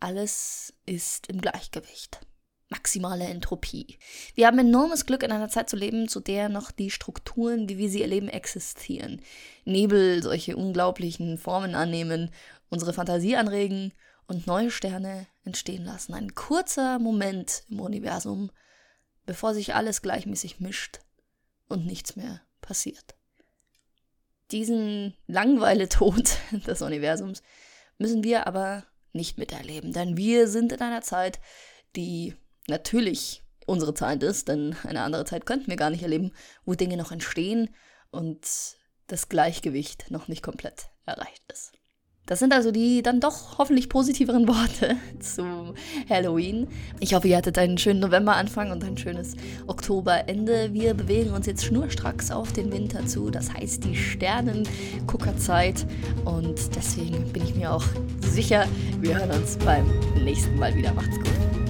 Alles 0.00 0.74
ist 0.86 1.28
im 1.28 1.40
Gleichgewicht. 1.40 2.20
Maximale 2.68 3.24
Entropie. 3.24 3.98
Wir 4.34 4.46
haben 4.46 4.58
enormes 4.58 5.06
Glück, 5.06 5.22
in 5.22 5.32
einer 5.32 5.48
Zeit 5.48 5.68
zu 5.68 5.76
leben, 5.76 6.08
zu 6.08 6.20
der 6.20 6.48
noch 6.48 6.70
die 6.70 6.90
Strukturen, 6.90 7.68
wie 7.68 7.78
wir 7.78 7.90
sie 7.90 8.02
erleben, 8.02 8.28
existieren. 8.28 9.20
Nebel 9.64 10.22
solche 10.22 10.56
unglaublichen 10.56 11.38
Formen 11.38 11.74
annehmen, 11.74 12.30
unsere 12.70 12.92
Fantasie 12.92 13.36
anregen 13.36 13.92
und 14.26 14.46
neue 14.46 14.70
Sterne 14.70 15.26
entstehen 15.44 15.84
lassen. 15.84 16.14
Ein 16.14 16.34
kurzer 16.34 16.98
Moment 16.98 17.64
im 17.68 17.80
Universum, 17.80 18.50
bevor 19.26 19.54
sich 19.54 19.74
alles 19.74 20.02
gleichmäßig 20.02 20.60
mischt 20.60 21.00
und 21.68 21.86
nichts 21.86 22.16
mehr 22.16 22.40
passiert 22.60 23.14
diesen 24.50 25.14
Langweile-Tod 25.26 26.38
des 26.66 26.80
Universums 26.80 27.42
müssen 27.98 28.24
wir 28.24 28.46
aber 28.46 28.84
nicht 29.12 29.38
miterleben, 29.38 29.92
denn 29.92 30.16
wir 30.16 30.48
sind 30.48 30.72
in 30.72 30.80
einer 30.80 31.02
Zeit, 31.02 31.40
die 31.96 32.34
natürlich 32.68 33.42
unsere 33.66 33.94
Zeit 33.94 34.22
ist, 34.22 34.48
denn 34.48 34.76
eine 34.84 35.02
andere 35.02 35.24
Zeit 35.24 35.46
könnten 35.46 35.68
wir 35.68 35.76
gar 35.76 35.90
nicht 35.90 36.02
erleben, 36.02 36.32
wo 36.64 36.74
Dinge 36.74 36.96
noch 36.96 37.12
entstehen 37.12 37.70
und 38.10 38.46
das 39.06 39.28
Gleichgewicht 39.28 40.10
noch 40.10 40.28
nicht 40.28 40.42
komplett 40.42 40.90
erreicht 41.06 41.44
ist. 41.52 41.72
Das 42.26 42.38
sind 42.38 42.54
also 42.54 42.70
die 42.70 43.02
dann 43.02 43.20
doch 43.20 43.58
hoffentlich 43.58 43.90
positiveren 43.90 44.48
Worte 44.48 44.96
zu 45.20 45.74
Halloween. 46.08 46.68
Ich 47.00 47.14
hoffe, 47.14 47.28
ihr 47.28 47.36
hattet 47.36 47.58
einen 47.58 47.76
schönen 47.76 48.00
Novemberanfang 48.00 48.70
und 48.70 48.82
ein 48.82 48.96
schönes 48.96 49.34
Oktoberende. 49.66 50.72
Wir 50.72 50.94
bewegen 50.94 51.32
uns 51.32 51.46
jetzt 51.46 51.66
schnurstracks 51.66 52.30
auf 52.30 52.52
den 52.52 52.72
Winter 52.72 53.04
zu. 53.06 53.28
Das 53.28 53.52
heißt 53.52 53.84
die 53.84 53.94
Sternenguckerzeit. 53.94 55.86
Und 56.24 56.74
deswegen 56.74 57.30
bin 57.30 57.44
ich 57.44 57.54
mir 57.54 57.70
auch 57.72 57.84
sicher, 58.20 58.66
wir 59.00 59.18
hören 59.18 59.30
uns 59.30 59.58
beim 59.58 59.86
nächsten 60.24 60.56
Mal 60.58 60.74
wieder. 60.74 60.94
Macht's 60.94 61.16
gut. 61.16 61.63